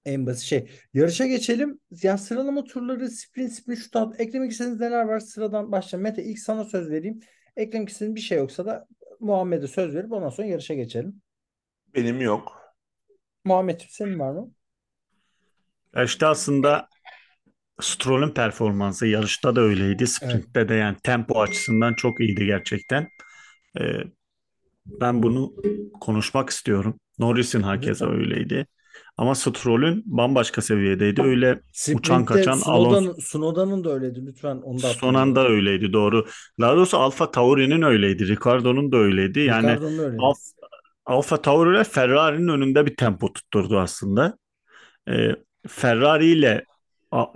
en 0.05 0.25
basit 0.25 0.43
şey. 0.43 0.69
Yarışa 0.93 1.27
geçelim. 1.27 1.79
Ya 2.03 2.17
sıralama 2.17 2.63
turları, 2.63 3.09
sprint, 3.11 3.51
sprint, 3.53 3.79
shootout. 3.79 4.19
Eklemek 4.21 4.51
istediğiniz 4.51 4.79
neler 4.79 5.05
var? 5.05 5.19
Sıradan 5.19 5.71
başla. 5.71 5.97
Mete 5.97 6.23
ilk 6.23 6.39
sana 6.39 6.63
söz 6.63 6.89
vereyim. 6.89 7.19
Eklemek 7.55 7.89
istediğin 7.89 8.15
bir 8.15 8.21
şey 8.21 8.37
yoksa 8.37 8.65
da 8.65 8.87
Muhammed'e 9.19 9.67
söz 9.67 9.95
verip 9.95 10.11
ondan 10.11 10.29
sonra 10.29 10.47
yarışa 10.47 10.73
geçelim. 10.73 11.21
Benim 11.93 12.21
yok. 12.21 12.75
Muhammed 13.45 13.81
senin 13.89 14.19
var 14.19 14.31
mı? 14.33 14.51
Ya 15.95 16.03
İşte 16.03 16.25
aslında 16.27 16.89
Stroll'ün 17.81 18.29
performansı 18.29 19.07
yarışta 19.07 19.55
da 19.55 19.61
öyleydi. 19.61 20.07
Sprint'te 20.07 20.69
de 20.69 20.73
yani 20.73 20.97
tempo 21.03 21.41
açısından 21.41 21.93
çok 21.93 22.21
iyiydi 22.21 22.45
gerçekten. 22.45 23.07
Ee, 23.79 23.83
ben 24.85 25.23
bunu 25.23 25.53
konuşmak 26.01 26.49
istiyorum. 26.49 26.99
Norris'in 27.19 27.61
hakeza 27.61 28.09
öyleydi. 28.09 28.67
Ama 29.17 29.35
Stroll'ün 29.35 30.03
bambaşka 30.05 30.61
seviyedeydi. 30.61 31.21
Öyle 31.21 31.61
uçan 31.93 32.21
Sprint'te 32.21 32.33
kaçan 32.33 32.59
Alonso 32.65 32.91
Sunoda'nın 32.91 33.19
Sunoda'nın 33.19 33.83
da 33.83 33.93
öyleydi. 33.93 34.25
Lütfen 34.25 34.55
onu 34.55 34.81
da 34.81 34.87
son 34.87 35.13
anda 35.13 35.47
öyleydi 35.47 35.93
doğru. 35.93 36.25
Daha 36.59 36.75
doğrusu 36.75 36.97
Alfa 36.97 37.31
Tauri'nin 37.31 37.81
öyleydi. 37.81 38.27
Ricardo'nun 38.27 38.91
da 38.91 38.97
öyleydi. 38.97 39.39
Yani 39.39 39.67
Ricardo'nun 39.67 39.97
öyleydi. 39.99 40.21
Alfa, 40.21 40.39
Alfa 41.05 41.41
Tauri 41.41 41.75
ile 41.75 41.83
Ferrari'nin 41.83 42.47
önünde 42.47 42.85
bir 42.85 42.95
tempo 42.95 43.33
tutturdu 43.33 43.79
aslında. 43.79 44.37
Ee, 45.09 45.35
Ferrari 45.67 46.25
ile 46.25 46.65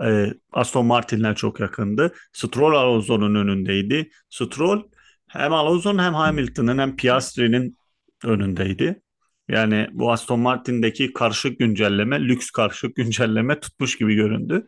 e, 0.04 0.34
Aston 0.52 0.86
Martin'ler 0.86 1.34
çok 1.34 1.60
yakındı. 1.60 2.14
Stroll 2.32 2.74
Alonso'nun 2.74 3.34
önündeydi. 3.34 4.10
Stroll 4.30 4.82
hem 5.28 5.52
Alonso'nun 5.52 6.02
hem 6.02 6.14
Hamilton'ın 6.14 6.78
hem 6.78 6.96
Piastri'nin 6.96 7.76
önündeydi. 8.24 9.02
Yani 9.48 9.88
bu 9.92 10.12
Aston 10.12 10.40
Martin'deki 10.40 11.12
karışık 11.12 11.58
güncelleme, 11.58 12.20
lüks 12.20 12.50
karışık 12.50 12.96
güncelleme 12.96 13.60
tutmuş 13.60 13.98
gibi 13.98 14.14
göründü. 14.14 14.66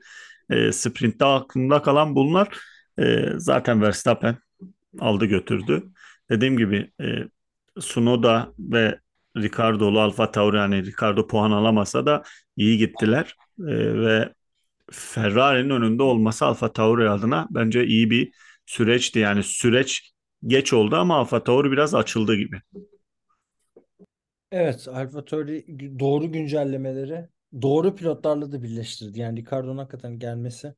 E, 0.50 0.72
sprint'te 0.72 1.24
aklımda 1.24 1.82
kalan 1.82 2.14
bunlar. 2.14 2.48
E, 2.98 3.26
zaten 3.36 3.82
Verstappen 3.82 4.36
aldı 5.00 5.24
götürdü. 5.24 5.82
Dediğim 6.30 6.56
gibi 6.56 6.90
e, 7.00 7.06
Tsunoda 7.80 8.52
ve 8.58 8.98
Ricardo'lu 9.36 10.00
Alfa 10.00 10.30
Tauri 10.30 10.56
yani 10.56 10.86
Ricardo 10.86 11.26
puan 11.26 11.50
alamasa 11.50 12.06
da 12.06 12.22
iyi 12.56 12.78
gittiler. 12.78 13.36
E, 13.58 13.74
ve 14.00 14.32
Ferrari'nin 14.92 15.70
önünde 15.70 16.02
olması 16.02 16.46
Alfa 16.46 16.72
Tauri 16.72 17.10
adına 17.10 17.46
bence 17.50 17.86
iyi 17.86 18.10
bir 18.10 18.32
süreçti. 18.66 19.18
Yani 19.18 19.42
süreç 19.42 20.12
geç 20.46 20.72
oldu 20.72 20.96
ama 20.96 21.16
Alfa 21.16 21.44
Tauri 21.44 21.70
biraz 21.72 21.94
açıldı 21.94 22.34
gibi. 22.36 22.60
Evet, 24.52 24.88
AlphaTauri 24.88 25.64
doğru 26.00 26.32
güncellemeleri 26.32 27.28
doğru 27.62 27.94
pilotlarla 27.94 28.52
da 28.52 28.62
birleştirdi. 28.62 29.20
Yani 29.20 29.40
Ricardo'nun 29.40 29.78
hakikaten 29.78 30.18
gelmesi 30.18 30.74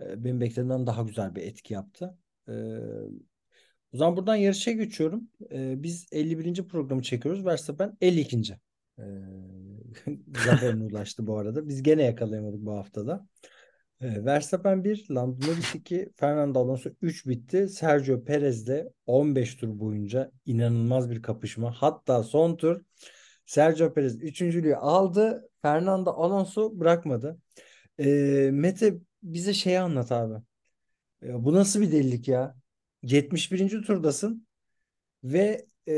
e, 0.00 0.24
benim 0.24 0.40
beklediğimden 0.40 0.86
daha 0.86 1.02
güzel 1.02 1.34
bir 1.34 1.42
etki 1.42 1.74
yaptı. 1.74 2.18
E, 2.48 2.52
o 3.92 3.96
zaman 3.96 4.16
buradan 4.16 4.36
yarışa 4.36 4.72
geçiyorum. 4.72 5.28
E, 5.52 5.82
biz 5.82 6.06
51. 6.12 6.68
programı 6.68 7.02
çekiyoruz. 7.02 7.44
Verstappen 7.44 7.96
52. 8.00 8.58
E, 8.98 9.02
zaferine 10.44 10.84
ulaştı 10.84 11.26
bu 11.26 11.38
arada. 11.38 11.68
Biz 11.68 11.82
gene 11.82 12.02
yakalayamadık 12.02 12.60
bu 12.60 12.72
haftada. 12.76 13.26
E, 14.00 14.24
Verstappen 14.24 14.84
1, 14.84 15.06
Lando 15.10 15.46
Norris 15.46 15.74
2, 15.74 16.12
Fernando 16.16 16.60
Alonso 16.60 16.90
3 17.02 17.26
bitti. 17.26 17.68
Sergio 17.68 18.24
Perez 18.24 18.66
de 18.66 18.92
15 19.06 19.54
tur 19.54 19.78
boyunca 19.78 20.30
inanılmaz 20.46 21.10
bir 21.10 21.22
kapışma. 21.22 21.72
Hatta 21.72 22.22
son 22.22 22.56
tur 22.56 22.80
Sergio 23.46 23.94
Perez 23.94 24.22
üçüncülüğü 24.22 24.76
aldı. 24.76 25.50
Fernando 25.62 26.10
Alonso 26.10 26.80
bırakmadı. 26.80 27.38
E, 27.98 28.04
Mete 28.52 28.94
bize 29.22 29.54
şeyi 29.54 29.80
anlat 29.80 30.12
abi. 30.12 30.34
E, 31.22 31.44
bu 31.44 31.54
nasıl 31.54 31.80
bir 31.80 31.92
delilik 31.92 32.28
ya? 32.28 32.56
71. 33.02 33.82
turdasın 33.82 34.46
ve 35.24 35.66
e, 35.88 35.94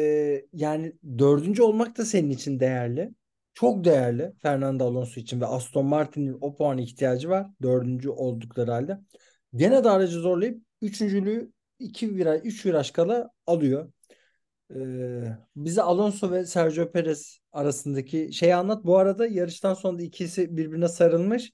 yani 0.52 0.92
dördüncü 1.18 1.62
olmak 1.62 1.98
da 1.98 2.04
senin 2.04 2.30
için 2.30 2.60
değerli. 2.60 3.10
Çok 3.56 3.84
değerli 3.84 4.32
Fernando 4.42 4.84
Alonso 4.84 5.20
için 5.20 5.40
ve 5.40 5.46
Aston 5.46 5.86
Martin'in 5.86 6.38
o 6.40 6.56
puana 6.56 6.80
ihtiyacı 6.80 7.28
var. 7.28 7.46
Dördüncü 7.62 8.10
oldukları 8.10 8.70
halde. 8.70 8.98
Gene 9.54 9.84
de 9.84 9.90
aracı 9.90 10.18
zorlayıp 10.18 10.62
üçüncülüğü 10.82 11.52
iki 11.78 12.16
viraj, 12.16 12.40
üç 12.44 12.66
viraj 12.66 12.90
kala 12.90 13.30
alıyor. 13.46 13.92
Ee, 14.74 15.36
bize 15.56 15.82
Alonso 15.82 16.30
ve 16.30 16.46
Sergio 16.46 16.92
Perez 16.92 17.38
arasındaki 17.52 18.32
şeyi 18.32 18.54
anlat. 18.54 18.84
Bu 18.84 18.98
arada 18.98 19.26
yarıştan 19.26 19.74
sonra 19.74 19.98
da 19.98 20.02
ikisi 20.02 20.56
birbirine 20.56 20.88
sarılmış. 20.88 21.52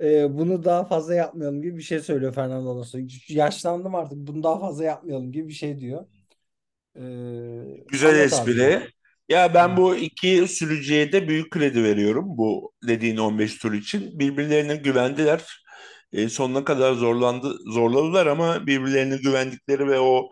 Ee, 0.00 0.38
bunu 0.38 0.64
daha 0.64 0.84
fazla 0.84 1.14
yapmayalım 1.14 1.62
gibi 1.62 1.76
bir 1.76 1.82
şey 1.82 2.00
söylüyor 2.00 2.34
Fernando 2.34 2.70
Alonso. 2.70 2.98
Yaşlandım 3.28 3.94
artık 3.94 4.18
bunu 4.18 4.42
daha 4.42 4.60
fazla 4.60 4.84
yapmayalım 4.84 5.32
gibi 5.32 5.48
bir 5.48 5.54
şey 5.54 5.78
diyor. 5.78 6.06
Ee, 6.96 7.00
Güzel 7.88 8.10
anlat 8.22 8.32
abi. 8.32 8.94
Ya 9.28 9.54
ben 9.54 9.76
bu 9.76 9.96
iki 9.96 10.48
sürücüye 10.48 11.12
de 11.12 11.28
büyük 11.28 11.50
kredi 11.50 11.82
veriyorum 11.84 12.24
bu 12.28 12.72
dediğin 12.88 13.16
15 13.16 13.58
tur 13.58 13.72
için. 13.72 14.18
Birbirlerine 14.18 14.76
güvendiler. 14.76 15.64
E, 16.12 16.28
sonuna 16.28 16.64
kadar 16.64 16.92
zorlandı, 16.94 17.54
zorladılar 17.72 18.26
ama 18.26 18.66
birbirlerine 18.66 19.16
güvendikleri 19.16 19.88
ve 19.88 20.00
o 20.00 20.30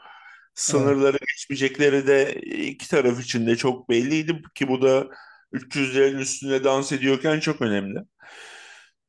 sınırları 0.54 1.18
geçmeyecekleri 1.28 2.06
de 2.06 2.34
iki 2.42 2.90
taraf 2.90 3.20
için 3.24 3.46
de 3.46 3.56
çok 3.56 3.90
belliydi 3.90 4.42
ki 4.54 4.68
bu 4.68 4.82
da 4.82 5.08
300'lerin 5.52 6.18
üstünde 6.18 6.64
dans 6.64 6.92
ediyorken 6.92 7.40
çok 7.40 7.62
önemli. 7.62 7.98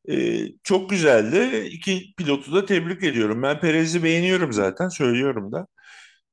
E, 0.09 0.45
çok 0.63 0.89
güzeldi. 0.89 1.67
İki 1.71 2.13
pilotu 2.17 2.53
da 2.53 2.65
tebrik 2.65 3.03
ediyorum. 3.03 3.43
Ben 3.43 3.59
Perez'i 3.59 4.03
beğeniyorum 4.03 4.53
zaten, 4.53 4.89
söylüyorum 4.89 5.51
da. 5.51 5.67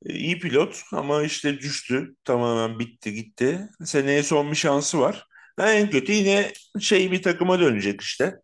E, 0.07 0.15
iyi 0.15 0.39
pilot 0.39 0.83
ama 0.93 1.23
işte 1.23 1.59
düştü. 1.59 2.15
Tamamen 2.25 2.79
bitti 2.79 3.15
gitti. 3.15 3.69
Seneye 3.85 4.23
son 4.23 4.51
bir 4.51 4.57
şansı 4.57 5.01
var. 5.01 5.27
En 5.59 5.91
kötü 5.91 6.13
yine 6.13 6.53
şey 6.81 7.13
bir 7.13 7.23
takıma 7.23 7.61
dönecek 7.61 8.01
işte. 8.01 8.35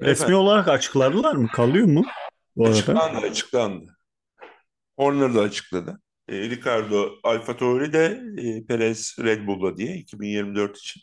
Resmi 0.00 0.10
Efendim, 0.10 0.34
olarak 0.36 0.68
açıkladılar 0.68 1.34
mı? 1.34 1.48
Kalıyor 1.48 1.86
mu 1.86 2.04
bu 2.56 2.64
arada? 2.64 2.76
açıklandı 2.76 3.26
açıklandı. 3.26 3.96
Horner 4.98 5.34
da 5.34 5.40
açıkladı. 5.40 6.00
E, 6.28 6.50
Ricardo 6.50 7.10
AlphaTauri 7.22 7.92
de 7.92 8.22
e, 8.38 8.66
Perez 8.66 9.16
Red 9.18 9.46
Bull'la 9.46 9.76
diye 9.76 9.96
2024 9.96 10.78
için. 10.78 11.02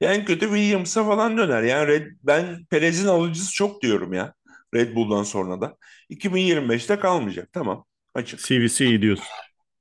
Yani 0.00 0.16
en 0.16 0.24
kötü 0.24 0.46
Williams'a 0.46 1.04
falan 1.04 1.38
döner. 1.38 1.62
Yani 1.62 1.86
Red, 1.86 2.06
ben 2.22 2.64
Perez'in 2.64 3.08
alıcısı 3.08 3.52
çok 3.52 3.82
diyorum 3.82 4.12
ya. 4.12 4.34
Red 4.74 4.94
Bull'dan 4.94 5.22
sonra 5.22 5.60
da. 5.60 5.76
2025'te 6.10 6.98
kalmayacak. 6.98 7.52
Tamam. 7.52 7.84
Açık. 8.14 8.40
CVC 8.40 8.86
iyi 8.86 9.02
diyorsun. 9.02 9.24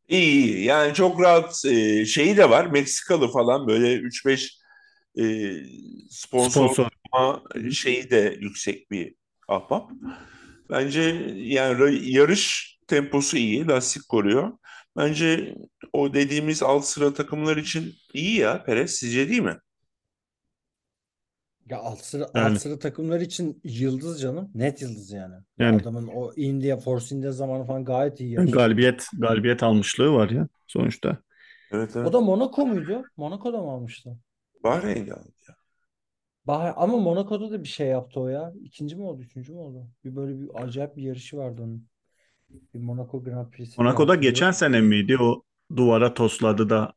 İyi 0.10 0.32
iyi. 0.34 0.64
Yani 0.64 0.94
çok 0.94 1.22
rahat 1.22 1.66
e, 1.66 2.06
şeyi 2.06 2.38
de 2.38 2.50
var. 2.50 2.66
Meksikalı 2.66 3.32
falan 3.32 3.68
böyle 3.68 3.96
3-5 3.96 4.62
e, 5.18 5.24
sponsor 6.10 6.70
Sponsor. 6.70 6.90
şeyi 7.72 8.10
de 8.10 8.38
yüksek 8.42 8.92
bir 8.92 9.16
ahbap. 9.48 9.92
Bence 10.70 11.02
yani 11.38 12.10
yarış 12.12 12.78
temposu 12.88 13.38
iyi. 13.38 13.68
Lastik 13.68 14.10
koruyor. 14.10 14.52
Bence 14.98 15.56
o 15.94 16.14
dediğimiz 16.14 16.64
alt 16.64 16.86
sıra 16.86 17.14
takımlar 17.14 17.58
için 17.58 17.94
iyi 18.14 18.40
ya 18.40 18.64
Perez. 18.64 18.92
Sizce 18.92 19.30
değil 19.30 19.42
mi? 19.42 19.58
Ya 21.72 21.80
alt 21.80 22.00
sıra, 22.02 22.32
alt 22.36 22.56
Yani. 22.56 22.58
sıra 22.58 22.80
takımlar 22.80 23.22
için 23.22 23.62
yıldız 23.66 24.22
canım. 24.22 24.52
Net 24.56 24.82
yıldız 24.84 25.12
yani. 25.12 25.36
Ya 25.60 25.68
Yani. 25.68 25.78
adamın 25.78 26.08
o 26.08 26.34
India, 26.36 26.78
Force 26.78 27.16
India 27.16 27.32
zamanı 27.32 27.66
falan 27.66 27.86
gayet 27.86 28.20
iyi 28.22 28.32
Yani 28.38 28.52
galibiyet 28.52 29.08
galibiyet 29.18 29.64
almışlığı 29.64 30.14
var 30.14 30.30
ya 30.30 30.48
sonuçta. 30.68 31.18
Evet 31.72 31.96
O 32.04 32.14
evet. 32.14 32.14
da 32.14 32.22
Monaco 32.22 32.66
muydu? 32.68 33.12
Monaco'da 33.18 33.62
mı 33.62 33.72
almıştı? 33.72 34.18
Bahreyn'de 34.64 35.14
aldı 35.14 35.34
ya. 35.50 35.56
Bah 36.48 36.74
ama 36.78 36.98
Monaco'da 36.98 37.52
da 37.52 37.64
bir 37.64 37.68
şey 37.70 37.88
yaptı 37.88 38.20
o 38.20 38.28
ya. 38.28 38.54
İkinci 38.64 38.96
mi 38.96 39.04
oldu, 39.04 39.22
üçüncü 39.22 39.54
mü 39.54 39.60
oldu? 39.60 39.88
Bir 40.06 40.16
böyle 40.16 40.40
bir 40.42 40.64
acayip 40.64 40.98
bir 40.98 41.04
yarışı 41.04 41.38
vardı 41.38 41.62
onun. 41.64 41.88
Bir 42.76 42.80
Monaco 42.80 43.24
Grand 43.24 43.52
Prix'si 43.52 43.86
diye 43.86 43.96
Monaco'da 43.96 44.16
geçen 44.16 44.52
hatırlıyorum. 44.52 44.52
sene 44.52 44.82
miydi? 44.82 45.18
O 45.18 45.44
duvara 45.76 46.14
tosladı 46.14 46.70
da 46.70 46.94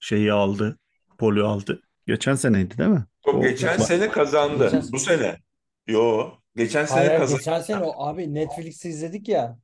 şeyi 0.00 0.32
aldı. 0.32 0.78
Poli 1.18 1.42
aldı. 1.42 1.82
Geçen 2.08 2.34
seneydi 2.34 2.78
değil 2.78 2.90
mi? 2.90 3.04
O 3.26 3.30
O 3.30 3.42
geçen 3.42 3.72
Geçen- 3.72 3.84
sene 3.84 4.08
kazandı. 4.08 4.64
geçen 4.64 4.92
Bu 4.92 4.98
sene. 4.98 5.36
Yo. 5.86 6.30
Geçen 6.56 6.84
sene 6.84 6.98
Hayır, 7.06 7.18
kazandı. 7.20 7.38
geçen 7.38 7.60
sene 7.60 7.84
o 7.84 8.04
abi 8.06 8.34
Netflix'i 8.34 8.88
izledik 8.88 9.28
ya. 9.28 9.58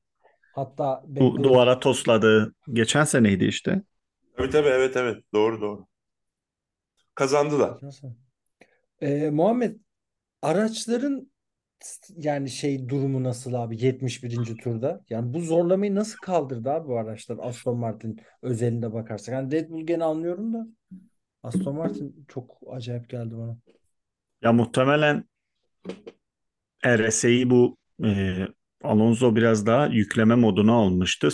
Hatta 0.55 1.03
bekliyorum. 1.07 1.45
duvara 1.45 1.81
tosladı. 1.81 2.55
Geçen 2.73 3.05
seneydi 3.05 3.45
işte. 3.45 3.83
Tabii 4.37 4.51
tabii 4.51 4.69
evet 4.69 4.97
evet. 4.97 5.25
Doğru 5.35 5.61
doğru. 5.61 5.87
Kazandı 7.15 7.59
da. 7.59 7.67
Geçen 7.75 7.91
sene. 7.91 8.13
Ee, 9.01 9.31
Muhammed 9.31 9.77
araçların 10.43 11.31
yani 12.17 12.51
şey 12.51 12.89
durumu 12.89 13.23
nasıl 13.25 13.55
abi 13.55 13.85
71. 13.85 14.57
turda? 14.57 15.05
Yani 15.11 15.35
bu 15.35 15.41
zorlamayı 15.41 15.95
nasıl 15.95 16.17
kaldırdı 16.23 16.71
abi 16.71 16.89
bu 16.89 16.99
araçlar 16.99 17.39
Aston 17.43 17.79
Martin 17.79 18.21
özelinde 18.43 18.93
bakarsak. 18.93 19.33
Yani 19.33 19.53
Red 19.53 19.71
Bull 19.71 19.87
gene 19.87 20.05
anlıyorum 20.05 20.53
da 20.55 20.67
Aston 21.45 21.75
Martin 21.77 22.25
çok 22.29 22.61
acayip 22.71 23.09
geldi 23.11 23.35
bana. 23.39 23.57
Ya 24.43 24.53
muhtemelen 24.53 25.25
RS'yi 26.87 27.51
bu 27.51 27.77
e, 28.05 28.47
Alonso 28.83 29.37
biraz 29.37 29.67
daha 29.67 29.87
yükleme 29.87 30.35
moduna 30.35 30.73
almıştı. 30.73 31.29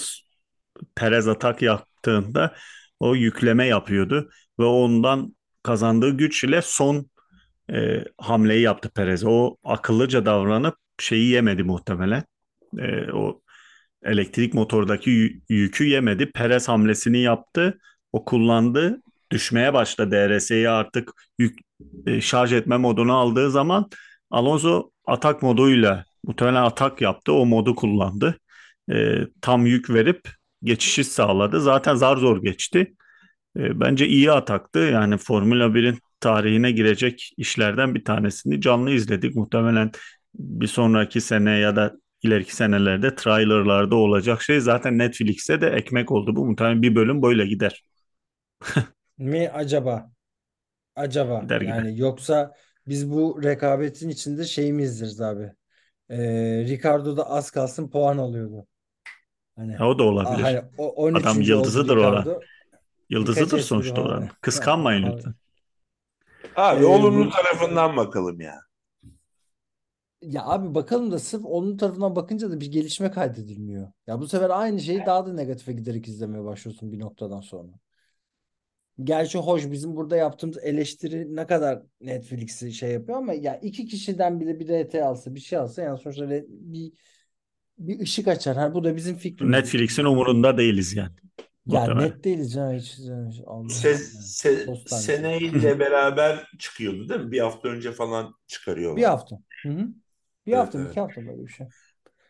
Perez 0.97 1.29
atak 1.29 1.63
yaptığında 1.63 2.55
o 3.01 3.15
yükleme 3.15 3.67
yapıyordu 3.67 4.31
ve 4.59 4.65
ondan 4.65 5.37
kazandığı 5.63 6.17
güç 6.17 6.45
ile 6.45 6.63
son 6.63 7.11
e, 7.73 8.05
hamleyi 8.19 8.63
yaptı 8.63 8.91
Perez. 8.95 9.25
O 9.27 9.57
akıllıca 9.65 10.27
davranıp 10.27 10.77
şeyi 10.99 11.31
yemedi 11.31 11.63
muhtemelen. 11.63 12.25
E, 12.79 13.13
o 13.13 13.41
elektrik 14.03 14.55
motordaki 14.55 15.11
yü- 15.11 15.41
yükü 15.49 15.85
yemedi. 15.85 16.33
Perez 16.33 16.69
hamlesini 16.69 17.19
yaptı. 17.19 17.79
O 18.13 18.25
kullandı. 18.25 19.03
Düşmeye 19.31 19.75
başladı 19.75 20.11
DRS'yi 20.11 20.69
artık 20.69 21.13
yük, 21.39 21.59
e, 22.07 22.21
şarj 22.21 22.53
etme 22.53 22.77
modunu 22.77 23.17
aldığı 23.17 23.51
zaman 23.51 23.91
Alonso 24.31 24.91
atak 25.07 25.43
moduyla 25.43 26.05
muhtemelen 26.25 26.63
atak 26.63 27.01
yaptı. 27.01 27.33
O 27.33 27.47
modu 27.47 27.75
kullandı. 27.75 28.39
E, 28.93 29.19
tam 29.41 29.67
yük 29.67 29.91
verip 29.91 30.21
geçişi 30.65 31.05
sağladı. 31.05 31.61
Zaten 31.61 31.95
zar 31.95 32.17
zor 32.17 32.43
geçti. 32.43 32.95
E, 33.57 33.81
bence 33.81 34.07
iyi 34.09 34.33
ataktı. 34.33 34.79
Yani 34.79 35.17
Formula 35.19 35.75
1'in 35.75 35.99
tarihine 36.21 36.73
girecek 36.73 37.33
işlerden 37.37 37.95
bir 37.95 38.05
tanesini 38.05 38.61
canlı 38.61 38.91
izledik. 38.91 39.37
Muhtemelen 39.37 39.93
bir 40.35 40.67
sonraki 40.67 41.21
sene 41.21 41.59
ya 41.59 41.77
da 41.77 41.93
ileriki 42.23 42.57
senelerde 42.57 43.15
trailerlarda 43.15 43.97
olacak 43.97 44.43
şey 44.43 44.61
zaten 44.61 44.99
Netflix'te 44.99 45.61
de 45.61 45.69
ekmek 45.69 46.13
oldu. 46.13 46.37
Bu 46.37 46.47
muhtemelen 46.47 46.83
bir 46.83 46.95
bölüm 46.95 47.23
böyle 47.23 47.47
gider. 47.47 47.85
Mi 49.21 49.49
acaba? 49.51 50.11
Acaba 50.97 51.41
gider. 51.41 51.61
yani 51.61 51.99
yoksa 51.99 52.55
biz 52.89 53.11
bu 53.11 53.43
rekabetin 53.43 54.09
içinde 54.09 54.45
şey 54.45 54.73
mi 54.73 54.83
izleriz 54.83 55.21
abi? 55.21 55.53
Ee, 56.11 56.65
Ricardo 56.69 57.17
da 57.17 57.31
az 57.31 57.51
kalsın 57.51 57.89
puan 57.91 58.19
alıyordu. 58.19 58.67
Hani, 59.57 59.77
Ha, 59.77 59.89
o 59.89 59.99
da 59.99 60.03
olabilir. 60.03 60.43
hani 60.43 60.63
o 60.79 60.89
13. 60.89 61.23
Adam 61.25 61.37
oldu 61.37 61.45
yıldızıdır 61.49 61.97
oran. 61.97 62.13
Ricardo. 62.23 62.41
Yıldızıdır 63.11 63.61
sonuçta 63.61 64.03
oranın. 64.03 64.31
Kıskanmayın 64.41 65.03
Abi. 65.03 65.17
lütfen. 65.17 65.35
Abi 66.57 66.83
Ee, 66.83 66.87
olumlu 66.87 67.27
bu- 67.27 67.31
tarafından 67.31 67.97
bakalım 67.97 68.41
ya. 68.41 68.61
Ya 70.23 70.45
abi 70.45 70.75
bakalım 70.75 71.13
da 71.13 71.19
sırf 71.19 71.45
onun 71.45 71.77
tarafından 71.77 72.17
bakınca 72.17 72.51
da 72.51 72.61
bir 72.61 72.73
gelişme 72.73 73.11
kaydedilmiyor. 73.11 73.93
Ya 74.07 74.21
bu 74.21 74.29
sefer 74.29 74.51
aynı 74.51 74.81
şeyi 74.81 75.07
daha 75.07 75.27
da 75.27 75.33
negatife 75.33 75.73
giderek 75.73 76.09
izlemeye 76.09 76.45
başlıyorsun 76.45 76.93
bir 76.93 76.99
noktadan 77.01 77.41
sonra. 77.41 77.73
Gerçi 79.05 79.39
hoş 79.39 79.71
bizim 79.71 79.97
burada 79.97 80.17
yaptığımız 80.17 80.59
eleştiri 80.65 81.37
ne 81.37 81.47
kadar 81.47 81.83
Netflix'i 82.01 82.73
şey 82.73 82.91
yapıyor 82.91 83.19
ama 83.19 83.33
ya 83.33 83.57
iki 83.57 83.87
kişiden 83.87 84.41
bile 84.41 84.61
bir 84.61 84.69
RT 84.69 85.05
alsa 85.05 85.35
bir 85.35 85.41
şey 85.41 85.59
alsa 85.59 85.83
yani 85.83 85.99
sonuçta 85.99 86.31
bir 86.49 86.93
bir 87.79 88.01
ışık 88.01 88.29
açar. 88.29 88.57
Ha, 88.57 88.75
bu 88.75 88.85
da 88.85 88.97
bizim 88.97 89.17
fikrimiz. 89.17 89.53
Netflix'in 89.53 90.05
umurunda 90.05 90.59
değiliz 90.59 90.97
yani. 90.97 91.13
Ya 91.67 91.81
muhtemelen. 91.81 92.09
net 92.09 92.25
değiliz 92.25 92.55
ya 92.55 92.73
hiç. 92.73 92.99
Se, 93.69 93.95
yani. 93.95 94.01
se, 94.23 94.67
seneyle 94.87 95.79
beraber 95.79 96.51
çıkıyordu 96.59 97.09
değil 97.09 97.21
mi? 97.21 97.33
Bir 97.33 97.41
hafta 97.41 97.69
önce 97.69 97.93
falan 97.93 98.35
çıkarıyorlar. 98.47 98.97
Bir 98.97 99.05
hafta. 99.05 99.37
Hı 99.63 99.69
hı. 99.69 99.89
Bir 100.47 100.53
Evet, 100.53 100.59
hafta, 100.59 100.79
evet. 100.79 100.91
iki 100.91 101.01
hafta 101.01 101.27
böyle 101.27 101.43
bir 101.43 101.49
şey. 101.53 101.67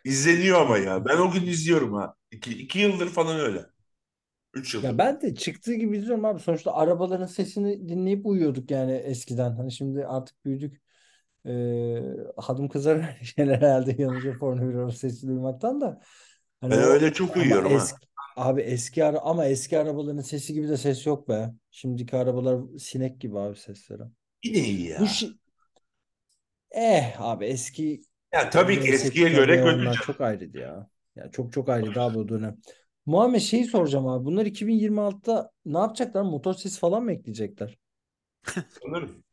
İzleniyor 0.04 0.60
ama 0.60 0.78
ya. 0.78 1.04
Ben 1.04 1.16
o 1.18 1.30
gün 1.30 1.46
izliyorum 1.46 1.92
ha. 1.94 2.14
İki, 2.30 2.50
iki 2.62 2.78
yıldır 2.78 3.08
falan 3.08 3.40
öyle. 3.40 3.66
Üç 4.54 4.74
yıldır. 4.74 4.88
Ya 4.88 4.98
ben 4.98 5.20
de 5.20 5.34
çıktığı 5.34 5.74
gibi 5.74 5.96
izliyorum 5.98 6.24
abi. 6.24 6.40
Sonuçta 6.40 6.74
arabaların 6.74 7.26
sesini 7.26 7.88
dinleyip 7.88 8.26
uyuyorduk 8.26 8.70
yani 8.70 8.92
eskiden. 8.92 9.52
Hani 9.52 9.72
şimdi 9.72 10.06
artık 10.06 10.44
büyüdük. 10.44 10.82
Ee, 11.46 12.02
hanım 12.36 12.68
kızar 12.68 13.18
şeyler 13.36 13.56
herhalde 13.62 14.02
yanınca 14.02 14.34
Formula 14.34 14.68
1 14.70 14.74
araba 14.74 14.92
sesini 14.92 15.30
duymaktan 15.30 15.80
da. 15.80 16.00
Hani 16.60 16.74
Ben 16.74 16.78
o- 16.78 16.82
öyle 16.82 17.12
çok 17.12 17.36
ama 17.38 17.56
uyuyorum 17.56 17.72
ha. 17.72 17.90
eski, 17.90 18.06
abi 18.36 18.60
eski 18.62 19.04
ara 19.04 19.18
ama 19.20 19.46
eski 19.46 19.78
arabaların 19.78 20.22
sesi 20.22 20.54
gibi 20.54 20.68
de 20.68 20.76
ses 20.76 21.06
yok 21.06 21.28
be. 21.28 21.50
Şimdiki 21.70 22.16
arabalar 22.16 22.78
sinek 22.78 23.20
gibi 23.20 23.38
abi 23.38 23.56
sesleri. 23.56 24.02
Yine 24.42 24.58
iyi 24.58 24.88
ya. 24.88 25.00
Bu 25.00 25.06
şey 25.06 25.38
eh 26.70 27.16
abi 27.20 27.44
eski 27.46 28.02
Ya 28.32 28.50
tabii 28.50 28.80
ki 28.80 28.88
V8 28.88 28.90
eskiye 28.92 29.30
göre 29.30 29.62
kötü. 29.62 29.80
canım. 29.80 30.00
çok 30.00 30.20
ayrıydı 30.20 30.58
ya. 30.58 30.90
Ya 31.16 31.30
çok 31.30 31.52
çok 31.52 31.68
ayrıydı 31.68 32.00
abi 32.00 32.18
o 32.18 32.28
dönem. 32.28 32.58
Muhammed 33.06 33.40
şeyi 33.40 33.64
soracağım 33.64 34.06
abi. 34.08 34.24
Bunlar 34.24 34.46
2026'da 34.46 35.50
ne 35.64 35.78
yapacaklar? 35.78 36.22
Motor 36.22 36.54
sesi 36.54 36.78
falan 36.80 37.02
mı 37.04 37.12
ekleyecekler? 37.12 37.78
Sanırım. 38.68 39.24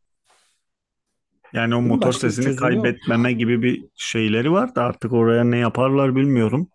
Yani 1.53 1.75
o 1.75 1.81
Değil 1.81 1.93
mi? 1.93 1.99
motor 1.99 2.01
Başka 2.01 2.31
bir 2.31 2.35
sesini 2.35 2.39
çözümü 2.39 2.75
yok. 2.75 2.97
kaybetmeme 3.05 3.33
gibi 3.33 3.61
bir 3.63 3.85
şeyleri 3.95 4.51
var 4.51 4.75
da 4.75 4.83
artık 4.83 5.13
oraya 5.13 5.43
ne 5.43 5.57
yaparlar 5.57 6.15
bilmiyorum. 6.15 6.69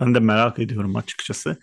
Ben 0.00 0.14
de 0.14 0.20
merak 0.20 0.58
ediyorum 0.58 0.96
açıkçası. 0.96 1.58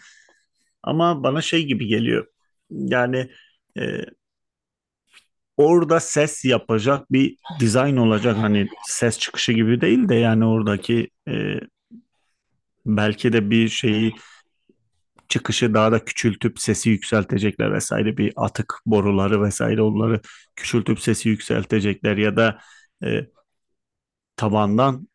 Ama 0.83 1.23
bana 1.23 1.41
şey 1.41 1.65
gibi 1.65 1.88
geliyor. 1.88 2.27
Yani 2.71 3.31
e, 3.79 3.83
orada 5.57 5.99
ses 5.99 6.45
yapacak 6.45 7.12
bir 7.12 7.38
dizayn 7.59 7.95
olacak. 7.97 8.38
Hani 8.38 8.67
ses 8.88 9.19
çıkışı 9.19 9.53
gibi 9.53 9.81
değil 9.81 10.09
de 10.09 10.15
yani 10.15 10.45
oradaki 10.45 11.09
e, 11.27 11.59
belki 12.86 13.33
de 13.33 13.49
bir 13.49 13.69
şeyi 13.69 14.13
çıkışı 15.34 15.74
daha 15.74 15.91
da 15.91 16.06
küçültüp 16.06 16.60
sesi 16.60 16.89
yükseltecekler 16.89 17.74
vesaire 17.74 18.17
bir 18.17 18.34
atık 18.36 18.74
boruları 18.86 19.43
vesaire 19.43 19.82
onları 19.82 20.22
küçültüp 20.56 21.00
sesi 21.00 21.30
yükseltecekler 21.30 22.17
ya 22.17 22.36
da 22.38 22.60
e, 23.06 23.28
tabandan 24.36 25.08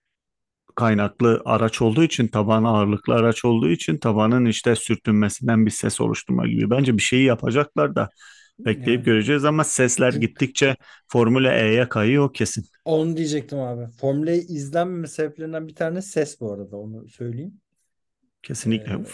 kaynaklı 0.77 1.43
araç 1.45 1.83
olduğu 1.83 2.03
için 2.03 2.29
taban 2.29 2.65
ağırlıklı 2.65 3.15
araç 3.15 3.45
olduğu 3.45 3.71
için 3.71 3.99
tabanın 3.99 4.45
işte 4.45 4.77
sürtünmesinden 4.77 5.67
bir 5.67 5.71
ses 5.71 6.01
oluşturma 6.01 6.47
gibi. 6.47 6.71
Bence 6.71 6.97
bir 6.97 7.03
şeyi 7.03 7.25
yapacaklar 7.25 7.95
da 7.95 8.09
bekleyip 8.59 8.89
Yani. 8.89 9.05
göreceğiz 9.05 9.45
ama 9.45 9.65
sesler 9.65 10.13
gittikçe 10.13 10.77
Formula 11.09 11.53
E'ye 11.55 11.89
kayıyor 11.89 12.35
kesin. 12.35 12.65
Onu 12.85 13.17
diyecektim 13.17 13.59
abi. 13.59 13.93
Formula 13.93 14.31
E 14.31 14.37
izlenmeme 14.39 15.07
sebeplerinden 15.07 15.69
bir 15.69 15.75
tane 15.75 16.03
ses 16.03 16.41
bu 16.41 16.53
arada 16.53 16.77
onu 16.77 17.09
söyleyeyim. 17.09 17.61
Kesinlikle 18.43 18.93
Ee, 18.93 19.05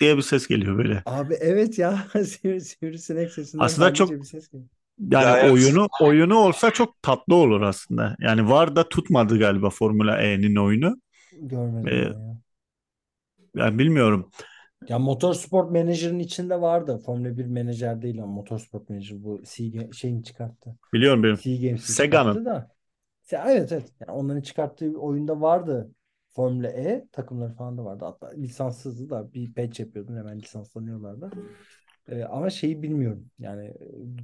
diye 0.00 0.16
bir 0.16 0.22
ses 0.22 0.46
geliyor 0.46 0.78
böyle. 0.78 1.04
Abi 1.04 1.34
evet 1.34 1.78
ya 1.78 2.06
sivri, 2.26 2.60
sivrisinek 2.60 3.32
sesinden 3.32 3.64
Aslında 3.64 3.94
çok 3.94 4.10
bir 4.20 4.24
ses 4.24 4.48
geliyor. 4.48 4.68
yani 5.12 5.26
Ya, 5.26 5.38
evet. 5.38 5.52
oyunu 5.52 5.88
oyunu 6.00 6.36
olsa 6.38 6.70
çok 6.70 7.02
tatlı 7.02 7.34
olur 7.34 7.62
aslında. 7.62 8.16
Yani 8.20 8.50
var 8.50 8.76
da 8.76 8.88
tutmadı 8.88 9.38
galiba 9.38 9.70
Formula 9.70 10.22
E'nin 10.22 10.56
oyunu. 10.56 10.96
Görmedim 11.32 11.88
Ee, 11.88 12.08
ya. 12.08 12.36
Yani 13.54 13.78
bilmiyorum. 13.78 14.30
Ya 14.88 14.98
Motorsport 14.98 15.70
Manager'ın 15.70 16.18
içinde 16.18 16.60
vardı. 16.60 16.98
Formula 17.06 17.36
1 17.38 17.46
menajer 17.46 18.02
değil 18.02 18.22
ama 18.22 18.32
Motorsport 18.32 18.88
Manager 18.90 19.24
bu 19.24 19.42
C 19.44 19.92
şeyin 19.92 20.22
çıkarttı. 20.22 20.76
Biliyorum 20.92 21.22
benim. 21.22 21.38
C 21.38 21.56
Games'i 21.58 21.92
Sega'nın. 21.92 22.40
da. 22.44 22.70
Evet 23.32 23.72
evet. 23.72 23.92
Yani 24.00 24.12
onların 24.12 24.40
çıkarttığı 24.42 24.90
bir 24.90 24.94
oyunda 24.94 25.40
vardı. 25.40 25.92
Formula 26.34 26.68
E 26.68 27.06
takımları 27.12 27.54
falan 27.54 27.78
da 27.78 27.84
vardı. 27.84 28.04
Hatta 28.04 28.30
lisanssızdı 28.30 29.10
da 29.10 29.32
bir 29.34 29.54
patch 29.54 29.80
yapıyordun 29.80 30.16
hemen 30.16 30.38
lisanslanıyorlardı. 30.40 31.30
Ee, 32.08 32.24
ama 32.24 32.50
şeyi 32.50 32.82
bilmiyorum. 32.82 33.30
Yani 33.38 33.74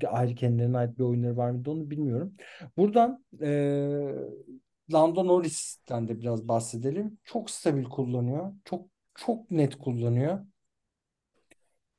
e, 0.03 0.07
ayrı 0.07 0.35
kendilerine 0.35 0.79
ait 0.79 0.99
bir 0.99 1.05
oyunları 1.05 1.37
var 1.37 1.51
mıydı 1.51 1.71
onu 1.71 1.91
bilmiyorum. 1.91 2.35
Buradan 2.77 3.25
e, 3.43 3.49
Lando 4.93 5.27
Norris'ten 5.27 6.09
de 6.09 6.21
biraz 6.21 6.49
bahsedelim. 6.49 7.19
Çok 7.25 7.51
stabil 7.51 7.85
kullanıyor. 7.85 8.53
Çok 8.65 8.89
çok 9.15 9.51
net 9.51 9.77
kullanıyor. 9.79 10.41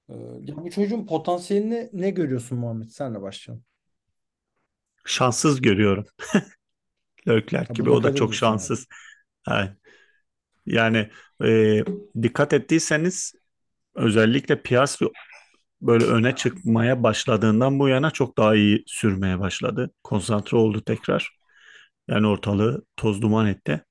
Ee, 0.09 0.13
ya 0.41 0.55
bu 0.57 0.69
çocuğun 0.71 1.05
potansiyelini 1.05 1.89
ne 1.93 2.09
görüyorsun 2.09 2.57
Muhammed? 2.57 2.87
Senle 2.87 3.21
başlayalım. 3.21 3.65
Şanssız 5.05 5.61
görüyorum. 5.61 6.05
Ha, 7.67 7.73
gibi 7.73 7.89
o 7.89 8.03
da 8.03 8.15
çok 8.15 8.35
diyorsun 8.35 8.47
yani. 8.47 8.69
şanssız. 8.69 8.87
Yani 10.65 11.09
e, 11.43 11.83
dikkat 12.21 12.53
ettiyseniz 12.53 13.33
özellikle 13.95 14.61
Piastri 14.61 15.07
böyle 15.81 16.05
öne 16.05 16.35
çıkmaya 16.35 17.03
başladığından 17.03 17.79
bu 17.79 17.87
yana 17.89 18.11
çok 18.11 18.37
daha 18.37 18.55
iyi 18.55 18.83
sürmeye 18.87 19.39
başladı. 19.39 19.91
Konsantre 20.03 20.57
oldu 20.57 20.81
tekrar. 20.83 21.37
Yani 22.07 22.27
ortalığı 22.27 22.85
toz 22.97 23.21
duman 23.21 23.47
etti. 23.47 23.85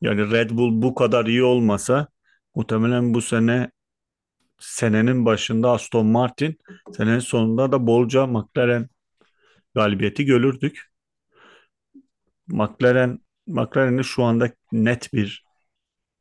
Yani 0.00 0.30
Red 0.30 0.50
Bull 0.50 0.82
bu 0.82 0.94
kadar 0.94 1.26
iyi 1.26 1.42
olmasa 1.44 2.08
muhtemelen 2.54 3.14
bu 3.14 3.22
sene 3.22 3.70
senenin 4.58 5.26
başında 5.26 5.70
Aston 5.70 6.06
Martin, 6.06 6.58
senenin 6.96 7.18
sonunda 7.18 7.72
da 7.72 7.86
bolca 7.86 8.26
McLaren 8.26 8.88
galibiyeti 9.74 10.24
görürdük. 10.24 10.92
McLaren 12.46 13.18
McLaren'in 13.46 14.02
şu 14.02 14.24
anda 14.24 14.52
net 14.72 15.12
bir 15.12 15.45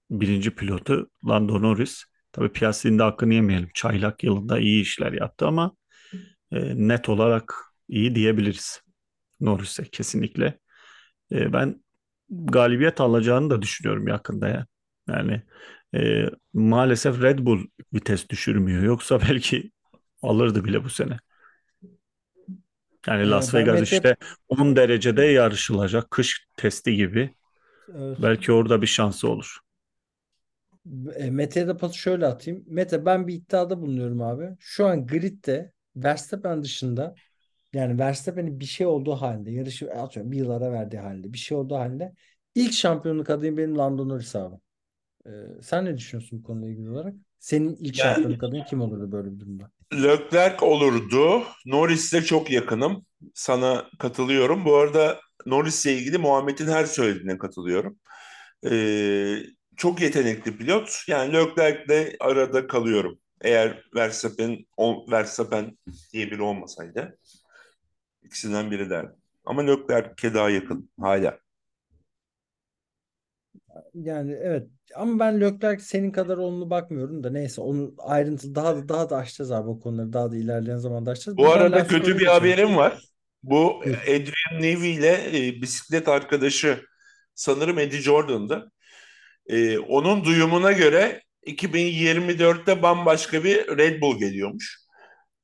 birinci 0.10 0.52
pilotu 0.52 1.10
Lando 1.28 1.62
Norris. 1.62 2.04
Tabii 2.32 2.50
Piastri'nin 2.50 3.00
de 3.00 3.04
hakkını 3.04 3.34
yemeyelim. 3.34 3.70
Çaylak 3.74 4.24
yılında 4.24 4.60
iyi 4.60 4.82
işler 4.82 5.14
yaptı 5.14 5.48
ama 5.48 5.76
e, 6.52 6.88
net 6.88 7.10
olarak 7.10 7.56
iyi 7.90 8.16
diyebiliriz. 8.16 8.82
Norris'e 9.40 9.84
kesinlikle. 9.84 10.60
E, 11.32 11.54
ben 11.54 11.84
galibiyet 12.30 13.02
alacağını 13.02 13.50
da 13.50 13.62
düşünüyorum 13.62 14.08
yakında 14.08 14.48
ya. 14.48 14.66
Yani 15.10 15.42
e, 15.96 16.30
maalesef 16.54 17.22
Red 17.22 17.40
Bull 17.40 17.68
vites 17.94 18.30
düşürmüyor. 18.30 18.84
Yoksa 18.84 19.22
belki 19.30 19.72
alırdı 20.22 20.66
bile 20.66 20.84
bu 20.84 20.90
sene. 20.90 21.18
Yani 23.08 23.30
Las 23.30 23.54
Vegas 23.54 23.80
Mete 23.80 23.96
işte 23.96 24.16
10 24.48 24.76
derecede 24.76 25.24
yarışılacak 25.24 26.12
kış 26.12 26.48
testi 26.58 26.96
gibi. 26.96 27.36
evet. 27.96 28.18
Belki 28.22 28.52
orada 28.52 28.82
bir 28.82 28.88
şansı 28.88 29.30
olur. 29.30 29.58
E, 31.16 31.30
Mete'ye 31.32 31.68
de 31.68 31.78
pası 31.78 31.98
şöyle 31.98 32.26
atayım. 32.28 32.64
Mete 32.68 33.06
ben 33.06 33.28
bir 33.28 33.34
iddiada 33.34 33.82
bulunuyorum 33.82 34.22
abi. 34.22 34.50
Şu 34.60 34.86
an 34.88 35.08
gridde 35.08 35.72
Verstappen 35.96 36.64
dışında 36.64 37.16
yani 37.74 38.00
Verstappen'in 38.00 38.60
bir 38.60 38.66
şey 38.66 38.88
olduğu 38.88 39.14
halde 39.16 39.52
yarışı 39.52 39.92
atıyorum 39.92 40.32
bir 40.32 40.38
yıl 40.38 40.50
ara 40.50 40.72
verdiği 40.72 40.98
halde 41.00 41.34
bir 41.34 41.38
şey 41.38 41.58
olduğu 41.58 41.76
halde 41.76 42.14
ilk 42.56 42.74
şampiyonluk 42.74 43.30
adayım 43.30 43.58
benim 43.58 43.78
Lando 43.78 44.10
Norris 44.10 44.36
abi. 44.36 44.56
Ee, 45.28 45.32
sen 45.62 45.86
ne 45.86 45.98
düşünüyorsun 45.98 46.40
bu 46.40 46.44
konuyla 46.44 46.70
ilgili 46.70 46.90
olarak? 46.90 47.14
Senin 47.40 47.76
ilk 47.76 48.00
Yani- 48.00 48.14
şampiyonluk 48.16 48.44
adayın 48.44 48.64
kim 48.64 48.82
olurdu 48.82 49.12
böyle 49.12 49.32
bir 49.34 49.40
durumda? 49.40 49.72
Leclerc 49.94 50.66
olurdu. 50.66 51.44
Norris'le 51.66 52.26
çok 52.26 52.52
yakınım. 52.52 53.06
Sana 53.34 53.86
katılıyorum. 54.00 54.66
Bu 54.66 54.76
arada 54.76 55.20
Norris'le 55.46 55.86
ilgili 55.86 56.18
Muhammed'in 56.18 56.68
her 56.68 56.86
söylediğine 56.86 57.38
katılıyorum. 57.38 58.00
Ee, 58.72 59.38
çok 59.78 60.02
yetenekli 60.02 60.58
pilot. 60.58 61.04
Yani 61.08 61.34
Leclerc'le 61.34 62.16
arada 62.20 62.68
kalıyorum. 62.68 63.20
Eğer 63.42 63.84
Verstappen, 63.96 64.66
o, 64.78 65.12
Verstappen 65.12 65.78
diye 66.14 66.32
biri 66.32 66.42
olmasaydı 66.42 67.18
ikisinden 68.24 68.72
biri 68.72 68.90
derdim. 68.90 69.16
Ama 69.46 69.62
Leclerc'e 69.62 70.34
daha 70.34 70.50
yakın 70.50 70.90
hala. 71.00 71.40
Yani 73.94 74.32
evet 74.42 74.68
ama 74.96 75.20
ben 75.20 75.42
Leclerc 75.42 75.84
senin 75.84 76.12
kadar 76.12 76.38
olumlu 76.38 76.70
bakmıyorum 76.70 77.24
da 77.24 77.30
neyse 77.30 77.62
onu 77.62 77.94
ayrıntı 77.98 78.56
daha 78.56 78.76
da 78.76 78.90
daha 78.90 79.10
da 79.10 79.18
açacağız 79.18 79.52
abi 79.52 79.70
o 79.70 79.80
konuları 79.80 80.14
daha 80.14 80.32
da 80.32 80.38
ilerleyen 80.38 80.78
zamanda 80.78 81.12
açacağız. 81.12 81.38
Bu 81.38 81.42
Buradan 81.42 81.60
arada 81.60 81.88
kötü 81.88 82.20
bir 82.20 82.26
haberim 82.26 82.76
var. 82.76 83.02
Bu. 83.44 83.82
Adrian 84.04 84.62
Newey 84.62 84.96
ile 84.96 85.48
e, 85.48 85.62
bisiklet 85.62 86.08
arkadaşı 86.08 86.86
sanırım 87.36 87.80
Eddie 87.80 88.02
Jordan'dı. 88.02 88.72
E, 89.48 89.80
onun 89.80 90.24
duyumuna 90.24 90.72
göre 90.72 91.22
2024'te 91.48 92.82
bambaşka 92.82 93.44
bir 93.44 93.78
Red 93.78 94.02
Bull 94.02 94.20
geliyormuş. 94.20 94.78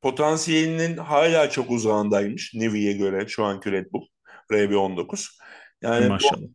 Potansiyelinin 0.02 0.98
hala 0.98 1.50
çok 1.50 1.72
uzağındaymış 1.72 2.54
Newey'e 2.54 2.94
göre 2.94 3.28
şu 3.28 3.44
anki 3.44 3.72
Red 3.72 3.86
Bull 3.92 4.06
RB19. 4.52 5.30
Yani 5.82 6.06
bu- 6.06 6.10
Maşallah. 6.10 6.48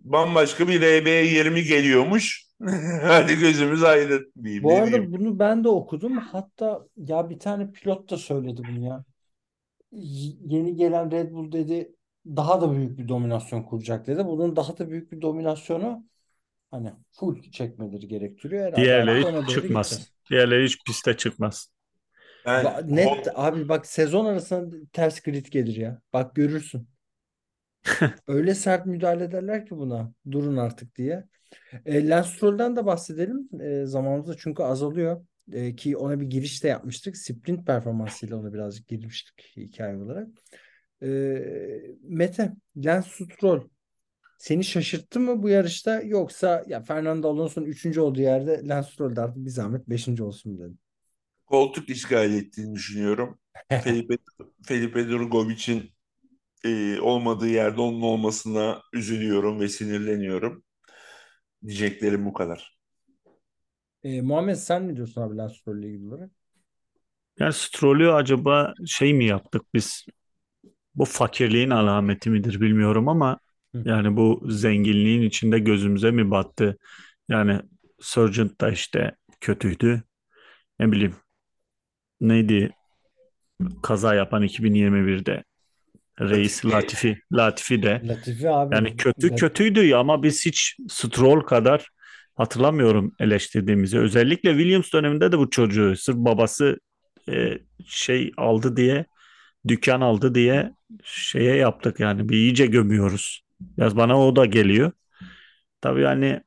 bambaşka 0.00 0.68
bir 0.68 0.80
RB20 0.82 1.62
geliyormuş. 1.68 2.46
Hadi 3.02 3.38
gözümüz 3.38 3.82
aydın 3.82 4.32
diyeyim. 4.42 4.62
Bu 4.64 4.72
arada 4.74 4.86
diyeyim. 4.86 5.12
bunu 5.12 5.38
ben 5.38 5.64
de 5.64 5.68
okudum. 5.68 6.16
Hatta 6.18 6.86
ya 6.96 7.30
bir 7.30 7.38
tane 7.38 7.72
pilot 7.72 8.10
da 8.10 8.16
söyledi 8.16 8.62
bunu 8.68 8.84
ya. 8.86 9.04
Y- 9.92 10.36
Yeni 10.46 10.76
gelen 10.76 11.10
Red 11.10 11.32
Bull 11.32 11.52
dedi 11.52 11.92
daha 12.26 12.60
da 12.60 12.72
büyük 12.76 12.98
bir 12.98 13.08
dominasyon 13.08 13.62
kuracak 13.62 14.06
dedi. 14.06 14.24
Bunun 14.26 14.56
daha 14.56 14.78
da 14.78 14.90
büyük 14.90 15.12
bir 15.12 15.20
dominasyonu 15.22 16.04
hani 16.72 16.92
full 17.10 17.42
çekmeleri 17.42 18.08
gerektiriyor. 18.08 18.66
Herhalde 18.66 18.82
Diğerleri 18.84 19.22
doğru 19.22 19.46
çıkmaz. 19.46 19.88
gideceğiz. 19.88 20.12
Diğerleri 20.30 20.64
hiç 20.64 20.84
piste 20.84 21.16
çıkmaz. 21.16 21.68
Ba- 22.46 22.96
Net 22.96 23.28
abi 23.34 23.68
bak 23.68 23.86
sezon 23.86 24.24
arasında 24.24 24.76
ters 24.92 25.20
grid 25.20 25.46
gelir 25.46 25.76
ya. 25.76 26.00
Bak 26.12 26.34
görürsün. 26.34 26.88
Öyle 28.26 28.54
sert 28.54 28.86
müdahale 28.86 29.24
ederler 29.24 29.66
ki 29.66 29.76
buna. 29.76 30.12
Durun 30.30 30.56
artık 30.56 30.96
diye. 30.96 31.24
E, 31.86 32.08
Lance 32.08 32.28
Stroll'den 32.28 32.76
de 32.76 32.86
bahsedelim. 32.86 33.48
E, 33.60 33.86
zamanımız 33.86 34.28
da 34.28 34.36
çünkü 34.36 34.62
azalıyor. 34.62 35.26
E, 35.52 35.76
ki 35.76 35.96
ona 35.96 36.20
bir 36.20 36.26
giriş 36.26 36.64
de 36.64 36.68
yapmıştık. 36.68 37.16
Sprint 37.16 37.66
performansıyla 37.66 38.36
ona 38.36 38.52
birazcık 38.54 38.88
girmiştik 38.88 39.52
hikaye 39.56 39.96
olarak. 39.96 40.28
E, 41.02 41.08
Mete, 42.02 42.52
Lance 42.76 43.08
Stroll 43.08 43.68
seni 44.42 44.64
şaşırttı 44.64 45.20
mı 45.20 45.42
bu 45.42 45.48
yarışta 45.48 46.00
yoksa 46.00 46.64
ya 46.66 46.80
Fernando 46.82 47.28
Alonso'nun 47.28 47.66
3. 47.66 48.00
olduğu 48.00 48.20
yerde 48.20 48.60
Lance 48.68 48.88
Stroll 48.88 49.16
de 49.16 49.20
artık 49.20 49.44
bir 49.44 49.50
zahmet 49.50 49.88
5. 49.88 50.22
olsun 50.22 50.58
dedim. 50.58 50.78
koltuk 51.46 51.88
işgal 51.88 52.32
ettiğini 52.34 52.74
düşünüyorum. 52.74 53.38
Felipe, 53.84 54.16
Felipe 54.66 55.08
Drugovic'in 55.08 55.90
e, 56.64 57.00
olmadığı 57.00 57.48
yerde 57.48 57.80
onun 57.80 58.02
olmasına 58.02 58.82
üzülüyorum 58.92 59.60
ve 59.60 59.68
sinirleniyorum. 59.68 60.64
Diyeceklerim 61.66 62.26
bu 62.26 62.32
kadar. 62.32 62.78
E, 64.04 64.20
Muhammed 64.20 64.54
sen 64.54 64.88
ne 64.88 64.96
diyorsun 64.96 65.20
abi 65.22 65.36
Lance 65.36 65.54
Stroll 65.54 65.78
ile 65.78 65.88
ilgili 65.88 66.08
olarak? 66.08 66.30
Yani 67.38 67.52
Stroll'ü 67.52 68.10
acaba 68.10 68.74
şey 68.86 69.14
mi 69.14 69.24
yaptık 69.24 69.62
biz? 69.74 70.06
Bu 70.94 71.04
fakirliğin 71.04 71.70
alameti 71.70 72.30
midir 72.30 72.60
bilmiyorum 72.60 73.08
ama. 73.08 73.38
Yani 73.74 74.16
bu 74.16 74.42
zenginliğin 74.48 75.22
içinde 75.22 75.58
gözümüze 75.58 76.10
mi 76.10 76.30
battı? 76.30 76.78
Yani 77.28 77.60
Sargent 78.00 78.60
da 78.60 78.70
işte 78.70 79.16
kötüydü. 79.40 80.02
Ne 80.78 80.92
bileyim 80.92 81.14
neydi 82.20 82.70
kaza 83.82 84.14
yapan 84.14 84.42
2021'de 84.42 85.44
Reis 86.20 86.64
Latifi. 86.64 86.76
Latifi 86.76 87.22
Latifi 87.32 87.82
de 87.82 88.02
Latifi 88.04 88.50
abi. 88.50 88.74
yani 88.74 88.96
kötü 88.96 89.30
Lat- 89.30 89.40
kötüydü 89.40 89.94
ama 89.94 90.22
biz 90.22 90.46
hiç 90.46 90.76
Stroll 90.88 91.40
kadar 91.40 91.88
hatırlamıyorum 92.34 93.14
eleştirdiğimizi. 93.20 93.98
Özellikle 93.98 94.50
Williams 94.50 94.92
döneminde 94.92 95.32
de 95.32 95.38
bu 95.38 95.50
çocuğu 95.50 95.96
sırf 95.96 96.16
babası 96.16 96.80
e, 97.28 97.58
şey 97.86 98.32
aldı 98.36 98.76
diye 98.76 99.04
dükkan 99.68 100.00
aldı 100.00 100.34
diye 100.34 100.72
şeye 101.04 101.56
yaptık 101.56 102.00
yani 102.00 102.28
bir 102.28 102.36
iyice 102.36 102.66
gömüyoruz. 102.66 103.42
Biraz 103.78 103.96
bana 103.96 104.20
o 104.26 104.36
da 104.36 104.46
geliyor. 104.46 104.92
Tabii 105.80 106.00
yani 106.00 106.40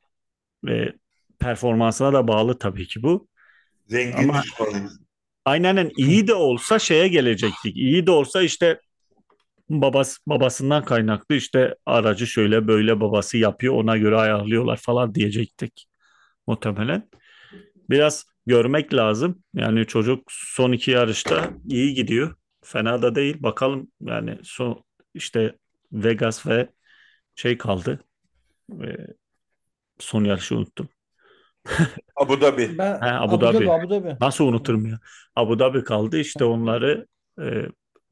e, 0.70 0.94
performansına 1.40 2.14
da 2.14 2.28
bağlı 2.28 2.60
tabii 2.60 2.88
ki 2.88 3.04
bu. 3.04 3.28
Zengin 3.88 4.30
Ama-. 4.30 4.44
Aynen 5.46 5.92
iyi 5.98 6.28
de 6.28 6.34
olsa 6.34 6.80
şeye 6.80 7.08
gelecektik. 7.08 7.78
İyi 7.78 8.08
de 8.08 8.12
olsa 8.12 8.42
işte 8.42 8.80
babası 9.70 10.20
babasından 10.28 10.86
kaynaklı 10.86 11.36
işte 11.36 11.76
aracı 11.86 12.28
şöyle 12.28 12.68
böyle 12.68 13.02
babası 13.02 13.38
yapıyor 13.38 13.74
ona 13.74 13.98
göre 13.98 14.18
ayarlıyorlar 14.18 14.78
falan 14.78 15.16
diyecektik 15.16 15.88
muhtemelen. 16.48 17.10
Biraz 17.90 18.26
görmek 18.46 18.94
lazım. 18.94 19.44
Yani 19.54 19.86
çocuk 19.86 20.24
son 20.30 20.72
iki 20.72 20.92
yarışta 20.92 21.54
iyi 21.70 21.94
gidiyor. 21.94 22.36
Fena 22.64 23.02
da 23.02 23.16
değil. 23.16 23.44
Bakalım 23.44 23.92
yani 24.02 24.38
son 24.44 24.84
işte 25.14 25.56
Vegas 25.92 26.48
ve 26.48 26.70
şey 27.36 27.58
kaldı. 27.58 28.00
Ee, 28.72 28.96
son 30.00 30.24
yarışı 30.24 30.56
unuttum. 30.56 30.90
Abu 32.16 32.42
Dhabi. 32.42 32.78
Ben 32.78 33.02
He, 33.02 33.06
Abu 33.12 33.34
Abu 33.36 33.42
Dhabi. 33.42 33.56
Dhabi, 33.66 33.72
Abu 33.72 33.90
Dhabi. 33.90 34.18
Nasıl 34.22 34.46
unuturum 34.46 34.86
ya? 34.86 35.00
Abu 35.36 35.60
Dhabi 35.60 35.84
kaldı. 35.84 36.18
İşte 36.20 36.46
onları 36.46 37.08
e, 37.42 37.44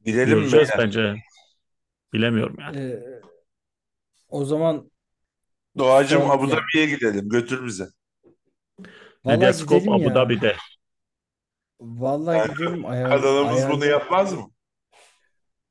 Gidelim 0.05 0.29
mi? 0.37 0.41
göreceğiz 0.41 0.69
beyler? 0.69 0.85
bence. 0.85 1.15
Bilemiyorum 2.13 2.55
yani. 2.59 2.77
Ee, 2.79 3.21
o 4.29 4.45
zaman 4.45 4.91
Doğacım 5.77 6.21
Son- 6.21 6.29
Abu 6.29 6.45
ya- 6.49 6.51
Dhabi'ye 6.57 6.85
gidelim. 6.85 7.29
Götür 7.29 7.65
bizi. 7.65 7.83
vallahi 9.25 9.37
Medyascope 9.39 9.91
Abu 9.91 10.01
ya. 10.03 10.15
Dhabi'de. 10.15 10.55
Vallahi 11.79 12.37
Yani 12.37 12.53
gidelim. 12.53 12.85
Ayar, 12.85 13.09
Kanalımız 13.09 13.57
ayar- 13.57 13.71
bunu 13.71 13.85
yapmaz 13.85 14.33
mı? 14.33 14.51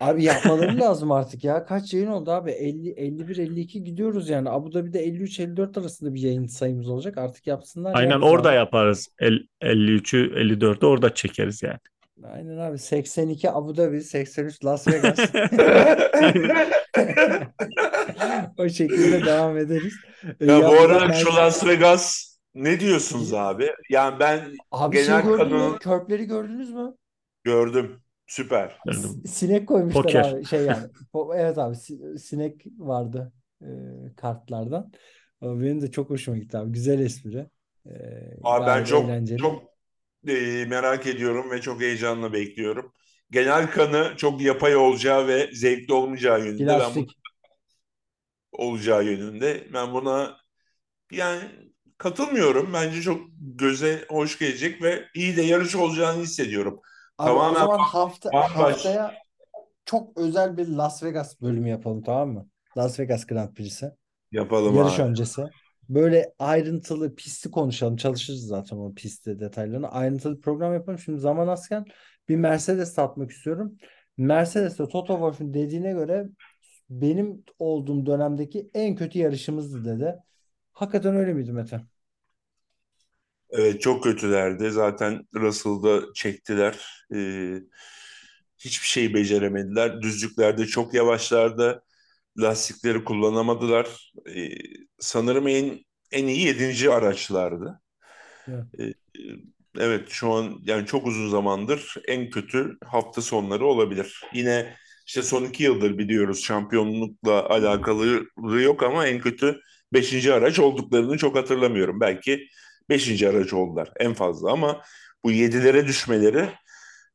Abi 0.02 0.24
yapmaları 0.24 0.76
lazım 0.80 1.12
artık 1.12 1.44
ya. 1.44 1.64
Kaç 1.64 1.94
yayın 1.94 2.06
oldu 2.06 2.30
abi? 2.30 2.50
50, 2.50 2.90
51, 2.90 3.36
52 3.36 3.84
gidiyoruz 3.84 4.28
yani. 4.28 4.50
Abu 4.50 4.72
Dhabi'de 4.74 5.00
53, 5.00 5.40
54 5.40 5.78
arasında 5.78 6.14
bir 6.14 6.20
yayın 6.20 6.46
sayımız 6.46 6.88
olacak. 6.88 7.18
Artık 7.18 7.46
yapsınlar 7.46 7.90
ya 7.90 7.96
Aynen 7.96 8.20
bizi 8.20 8.30
orada 8.30 8.52
yaparız. 8.52 9.08
El, 9.18 9.38
53'ü 9.62 10.34
54'ü 10.34 10.86
orada 10.86 11.14
çekeriz 11.14 11.62
yani. 11.62 11.78
Aynen 12.34 12.58
abi. 12.58 12.78
82 12.78 13.50
Abu 13.50 13.76
Dhabi, 13.76 14.00
83 14.00 14.64
Las 14.64 14.88
Vegas. 14.88 15.18
O 18.58 18.68
şekilde 18.68 19.24
devam 19.26 19.58
ederiz. 19.58 19.94
Ya 20.40 20.68
bu 20.68 20.72
arada 20.80 21.08
ben- 21.08 21.12
şu 21.12 21.36
Las 21.36 21.66
Vegas 21.66 22.32
ne 22.54 22.80
diyorsunuz 22.80 23.34
abi? 23.34 23.70
Yani 23.90 24.20
ben 24.20 24.40
Abi 24.70 24.96
şey 24.96 25.06
genel 25.06 25.22
gördün 25.22 25.46
mü? 25.46 25.50
kanal- 25.52 25.78
Körpleri 25.78 26.24
gördünüz 26.24 26.70
mü? 26.72 26.94
gördüm. 27.44 28.00
Süper. 28.26 28.78
Gördüm. 28.86 29.22
Sinek 29.26 29.68
koymuşlar 29.68 30.02
Poker. 30.02 30.32
abi 30.32 30.44
şey 30.44 30.60
yani. 30.60 30.86
Po- 31.14 31.36
Evet 31.40 31.58
abi 31.58 31.76
si- 31.76 32.18
sinek 32.18 32.66
vardı 32.78 33.32
e, 33.62 33.66
kartlardan. 34.16 34.92
Ama 35.40 35.60
Benim 35.60 35.80
de 35.82 35.90
çok 35.90 36.10
hoşuma 36.10 36.38
gitti 36.38 36.58
abi. 36.58 36.72
Güzel 36.72 36.98
espri. 37.00 37.46
E, 37.86 37.90
Abi 38.42 38.66
ben 38.66 38.84
çok 38.84 39.04
eğlenceli. 39.04 39.38
çok 39.38 39.62
e, 40.28 40.64
merak 40.68 41.06
ediyorum 41.06 41.50
ve 41.50 41.60
çok 41.60 41.80
heyecanla 41.80 42.32
bekliyorum. 42.32 42.92
Genel 43.30 43.70
kanı 43.70 44.12
çok 44.16 44.40
yapay 44.40 44.76
olacağı 44.76 45.26
ve 45.28 45.50
zevkli 45.52 45.92
olmayacağı 45.94 46.40
yönünde. 46.46 46.66
Ben 46.66 46.78
bu 46.78 46.78
Plastik. 46.94 47.10
olacağı 48.52 49.04
yönünde. 49.04 49.68
Ben 49.72 49.92
buna 49.92 50.36
yani 51.12 51.40
katılmıyorum. 51.98 52.70
Bence 52.74 53.02
çok 53.02 53.20
göze 53.38 54.04
hoş 54.08 54.38
gelecek 54.38 54.82
ve 54.82 55.04
iyi 55.14 55.36
de 55.36 55.42
yarış 55.42 55.76
olacağını 55.76 56.22
hissediyorum. 56.22 56.80
Abi 57.18 57.40
o 57.40 57.50
Tamamen 57.50 57.54
zaman 57.54 57.78
hafta 57.78 58.30
bambaşka. 58.32 58.58
haftaya 58.58 59.14
çok 59.84 60.18
özel 60.18 60.56
bir 60.56 60.66
Las 60.68 61.02
Vegas 61.02 61.40
bölümü 61.40 61.68
yapalım 61.68 62.02
tamam 62.02 62.30
mı? 62.30 62.48
Las 62.76 63.00
Vegas 63.00 63.26
Grand 63.26 63.54
Prix'si. 63.54 63.90
Yapalım 64.32 64.76
Yarış 64.76 65.00
abi. 65.00 65.08
öncesi. 65.08 65.42
Böyle 65.88 66.34
ayrıntılı 66.38 67.14
pisti 67.14 67.50
konuşalım. 67.50 67.96
Çalışırız 67.96 68.46
zaten 68.46 68.76
o 68.76 68.94
pistte 68.94 69.40
detaylarını. 69.40 69.88
Ayrıntılı 69.88 70.40
program 70.40 70.74
yapalım. 70.74 70.98
Şimdi 70.98 71.18
zaman 71.20 71.48
azken 71.48 71.84
bir 72.28 72.36
Mercedes 72.36 72.92
satmak 72.94 73.30
istiyorum. 73.30 73.76
Mercedes'te 74.16 74.88
Toto 74.88 75.12
Wolff'un 75.14 75.54
dediğine 75.54 75.92
göre 75.92 76.28
benim 76.90 77.44
olduğum 77.58 78.06
dönemdeki 78.06 78.70
en 78.74 78.96
kötü 78.96 79.18
yarışımızdı 79.18 79.84
dedi. 79.84 80.16
Hakikaten 80.72 81.16
öyle 81.16 81.32
miydi 81.34 81.52
Mete? 81.52 81.80
Evet 83.52 83.80
çok 83.80 84.04
kötülerdi. 84.04 84.70
Zaten 84.70 85.22
Russell'da 85.34 86.12
çektiler. 86.14 87.04
Ee, 87.14 87.54
hiçbir 88.58 88.86
şey 88.86 89.14
beceremediler. 89.14 90.02
Düzlüklerde 90.02 90.66
çok 90.66 90.94
yavaşlardı. 90.94 91.82
Lastikleri 92.38 93.04
kullanamadılar. 93.04 94.12
Ee, 94.36 94.48
sanırım 94.98 95.48
en 95.48 95.78
en 96.12 96.26
iyi 96.26 96.46
yedinci 96.46 96.90
araçlardı. 96.90 97.80
Evet. 98.48 98.64
Ee, 98.80 98.94
evet 99.78 100.08
şu 100.08 100.32
an 100.32 100.58
yani 100.62 100.86
çok 100.86 101.06
uzun 101.06 101.28
zamandır 101.28 101.94
en 102.08 102.30
kötü 102.30 102.76
hafta 102.84 103.22
sonları 103.22 103.66
olabilir. 103.66 104.20
Yine 104.34 104.76
işte 105.06 105.22
son 105.22 105.44
iki 105.44 105.62
yıldır 105.62 105.98
biliyoruz 105.98 106.44
şampiyonlukla 106.44 107.48
alakalı 107.48 108.26
yok 108.62 108.82
ama 108.82 109.06
en 109.06 109.20
kötü 109.20 109.60
beşinci 109.92 110.32
araç 110.32 110.58
olduklarını 110.58 111.18
çok 111.18 111.36
hatırlamıyorum. 111.36 112.00
Belki 112.00 112.48
beşinci 112.92 113.28
araç 113.28 113.52
oldular 113.52 113.92
en 114.00 114.14
fazla 114.14 114.52
ama 114.52 114.82
bu 115.24 115.30
yedilere 115.30 115.86
düşmeleri 115.86 116.48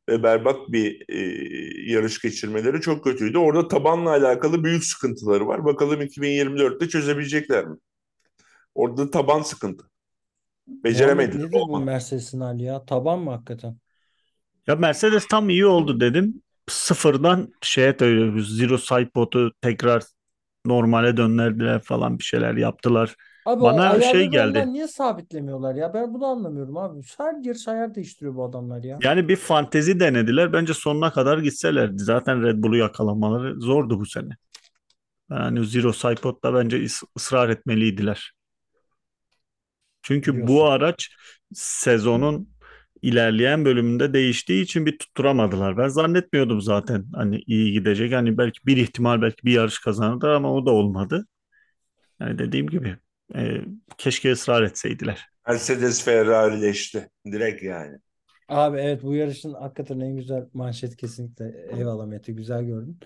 ve 0.09 0.23
berbat 0.23 0.55
bir 0.69 1.05
e, 1.09 1.19
yarış 1.91 2.21
geçirmeleri 2.21 2.81
çok 2.81 3.03
kötüydü. 3.03 3.37
Orada 3.37 3.67
tabanla 3.67 4.09
alakalı 4.09 4.63
büyük 4.63 4.83
sıkıntıları 4.83 5.47
var. 5.47 5.65
Bakalım 5.65 6.01
2024'te 6.01 6.89
çözebilecekler 6.89 7.65
mi? 7.65 7.77
Orada 8.75 9.11
taban 9.11 9.41
sıkıntı. 9.41 9.85
Beceremediler. 10.67 11.47
nedir 11.47 11.59
bu. 11.69 11.79
Mercedes'in 11.79 12.39
hali 12.39 12.63
ya? 12.63 12.85
Taban 12.85 13.19
mı 13.19 13.31
hakikaten? 13.31 13.77
Ya 14.67 14.75
Mercedes 14.75 15.27
tam 15.27 15.49
iyi 15.49 15.65
oldu 15.65 15.99
dedim. 15.99 16.41
Sıfırdan 16.69 17.53
şeye 17.61 17.99
dönüyoruz. 17.99 18.57
Zero 18.57 18.77
sidepod'u 18.77 19.51
tekrar 19.61 20.03
normale 20.65 21.17
döndürdüler 21.17 21.81
falan 21.81 22.19
bir 22.19 22.23
şeyler 22.23 22.53
yaptılar. 22.53 23.15
Abi 23.47 23.61
Bana 23.63 23.95
o 23.97 24.01
şey 24.01 24.27
geldi. 24.27 24.73
niye 24.73 24.87
sabitlemiyorlar 24.87 25.75
ya? 25.75 25.93
Ben 25.93 26.13
bunu 26.13 26.25
anlamıyorum 26.25 26.77
abi. 26.77 27.01
Her 27.17 27.35
yarış 27.43 27.67
ayar 27.67 27.95
değiştiriyor 27.95 28.35
bu 28.35 28.43
adamlar 28.43 28.83
ya. 28.83 28.99
Yani 29.03 29.27
bir 29.27 29.35
fantezi 29.35 29.99
denediler. 29.99 30.53
Bence 30.53 30.73
sonuna 30.73 31.11
kadar 31.13 31.37
gitselerdi. 31.37 32.03
Zaten 32.03 32.43
Red 32.43 32.63
Bull'u 32.63 32.77
yakalamaları 32.77 33.61
zordu 33.61 33.99
bu 33.99 34.05
sene. 34.05 34.29
Yani 35.31 35.65
Zero 35.65 35.93
Sidepod'da 35.93 36.53
bence 36.53 36.77
is- 36.79 37.03
ısrar 37.17 37.49
etmeliydiler. 37.49 38.33
Çünkü 40.01 40.33
bu 40.33 40.47
Diyorsun. 40.47 40.65
araç 40.65 41.09
sezonun 41.53 42.49
ilerleyen 43.01 43.65
bölümünde 43.65 44.13
değiştiği 44.13 44.63
için 44.63 44.85
bir 44.85 44.97
tutturamadılar. 44.97 45.77
Ben 45.77 45.87
zannetmiyordum 45.87 46.61
zaten 46.61 47.05
hani 47.15 47.43
iyi 47.47 47.71
gidecek. 47.73 48.13
Hani 48.13 48.37
belki 48.37 48.59
bir 48.65 48.77
ihtimal 48.77 49.21
belki 49.21 49.45
bir 49.45 49.51
yarış 49.51 49.79
kazanırlar 49.79 50.29
ama 50.29 50.53
o 50.53 50.65
da 50.65 50.71
olmadı. 50.71 51.27
Yani 52.19 52.39
dediğim 52.39 52.67
gibi 52.67 52.97
e, 53.35 53.61
keşke 53.97 54.31
ısrar 54.31 54.63
etseydiler. 54.63 55.29
Mercedes 55.47 56.03
Ferrari'leşti. 56.03 57.09
Direkt 57.25 57.63
yani. 57.63 57.97
Abi 58.47 58.77
evet 58.77 59.03
bu 59.03 59.15
yarışın 59.15 59.53
hakikaten 59.53 59.99
en 59.99 60.15
güzel 60.15 60.49
manşet 60.53 60.95
kesinlikle. 60.97 61.67
Eyvallah 61.77 62.05
Mete 62.05 62.31
güzel 62.33 62.63
gördün. 62.63 62.99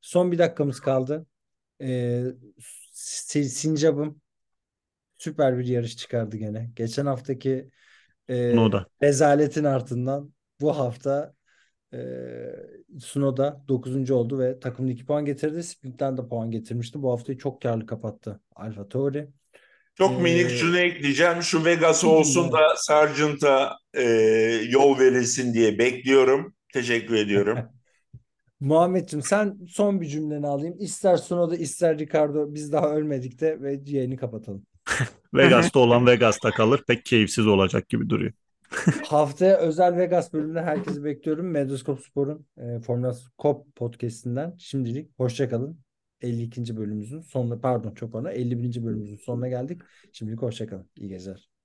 Son 0.00 0.32
bir 0.32 0.38
dakikamız 0.38 0.80
kaldı. 0.80 1.26
Ee, 1.82 2.24
Si- 2.92 3.44
Sincap'ım 3.50 4.20
süper 5.18 5.58
bir 5.58 5.66
yarış 5.66 5.96
çıkardı 5.96 6.36
gene. 6.36 6.70
Geçen 6.76 7.06
haftaki 7.06 7.70
e, 8.30 8.52
Sunoda. 8.52 8.86
rezaletin 9.02 9.64
ardından 9.64 10.34
bu 10.60 10.78
hafta 10.78 11.34
e, 11.94 11.98
Sunoda 13.00 13.64
9. 13.68 14.14
oldu 14.14 14.38
ve 14.38 14.60
takımda 14.60 14.92
2 14.92 15.06
puan 15.06 15.24
getirdi. 15.24 15.62
Sprint'ten 15.62 16.16
de 16.16 16.28
puan 16.28 16.50
getirmişti. 16.50 17.02
Bu 17.02 17.12
haftayı 17.12 17.38
çok 17.38 17.62
karlı 17.62 17.86
kapattı 17.86 18.40
Alfa 18.56 18.88
Tauri. 18.88 19.28
Çok 19.98 20.18
Ee, 20.18 20.22
minik 20.22 20.50
şunu 20.50 20.78
ekleyeceğim. 20.78 21.42
Şu 21.42 21.64
Vegas 21.64 22.04
olsun 22.04 22.52
da 22.52 22.58
Sargent'a 22.76 23.78
e, 23.94 24.02
yol 24.68 24.98
verilsin 24.98 25.54
diye 25.54 25.78
bekliyorum. 25.78 26.54
Teşekkür 26.72 27.14
ediyorum. 27.14 27.58
Muhammedciğim 28.60 29.22
sen 29.22 29.58
son 29.68 30.00
bir 30.00 30.06
cümleni 30.06 30.46
alayım. 30.46 30.76
İster 30.78 31.16
Sunoda 31.16 31.56
ister 31.56 31.98
Ricardo 31.98 32.54
biz 32.54 32.72
daha 32.72 32.90
ölmedik 32.90 33.40
de 33.40 33.60
ve 33.60 33.80
yayını 33.86 34.16
kapatalım. 34.16 34.66
Vegas'ta 35.34 35.78
olan 35.78 36.06
Vegas'ta 36.06 36.50
kalır. 36.50 36.84
Pek 36.88 37.06
keyifsiz 37.06 37.46
olacak 37.46 37.88
gibi 37.88 38.10
duruyor. 38.10 38.32
Haftaya 39.08 39.56
özel 39.56 39.96
Vegas 39.96 40.32
bölümüne 40.32 40.62
herkesi 40.62 41.04
bekliyorum. 41.04 41.50
Medyascope 41.50 42.02
Spor'un 42.02 42.46
e, 42.58 42.80
Formula 42.80 43.16
Cop 43.38 43.76
podcast'inden 43.76 44.54
şimdilik 44.58 45.10
hoşça 45.18 45.48
kalın. 45.48 45.85
52. 46.20 46.76
bölümümüzün 46.76 47.20
sonuna 47.20 47.60
pardon 47.60 47.94
çok 47.94 48.12
pardon 48.12 48.30
51. 48.30 48.84
bölümümüzün 48.84 49.16
sonuna 49.16 49.48
geldik. 49.48 49.82
Şimdilik 50.12 50.42
hoşça 50.42 50.66
kalın. 50.66 50.90
İyi 50.96 51.08
geceler. 51.08 51.55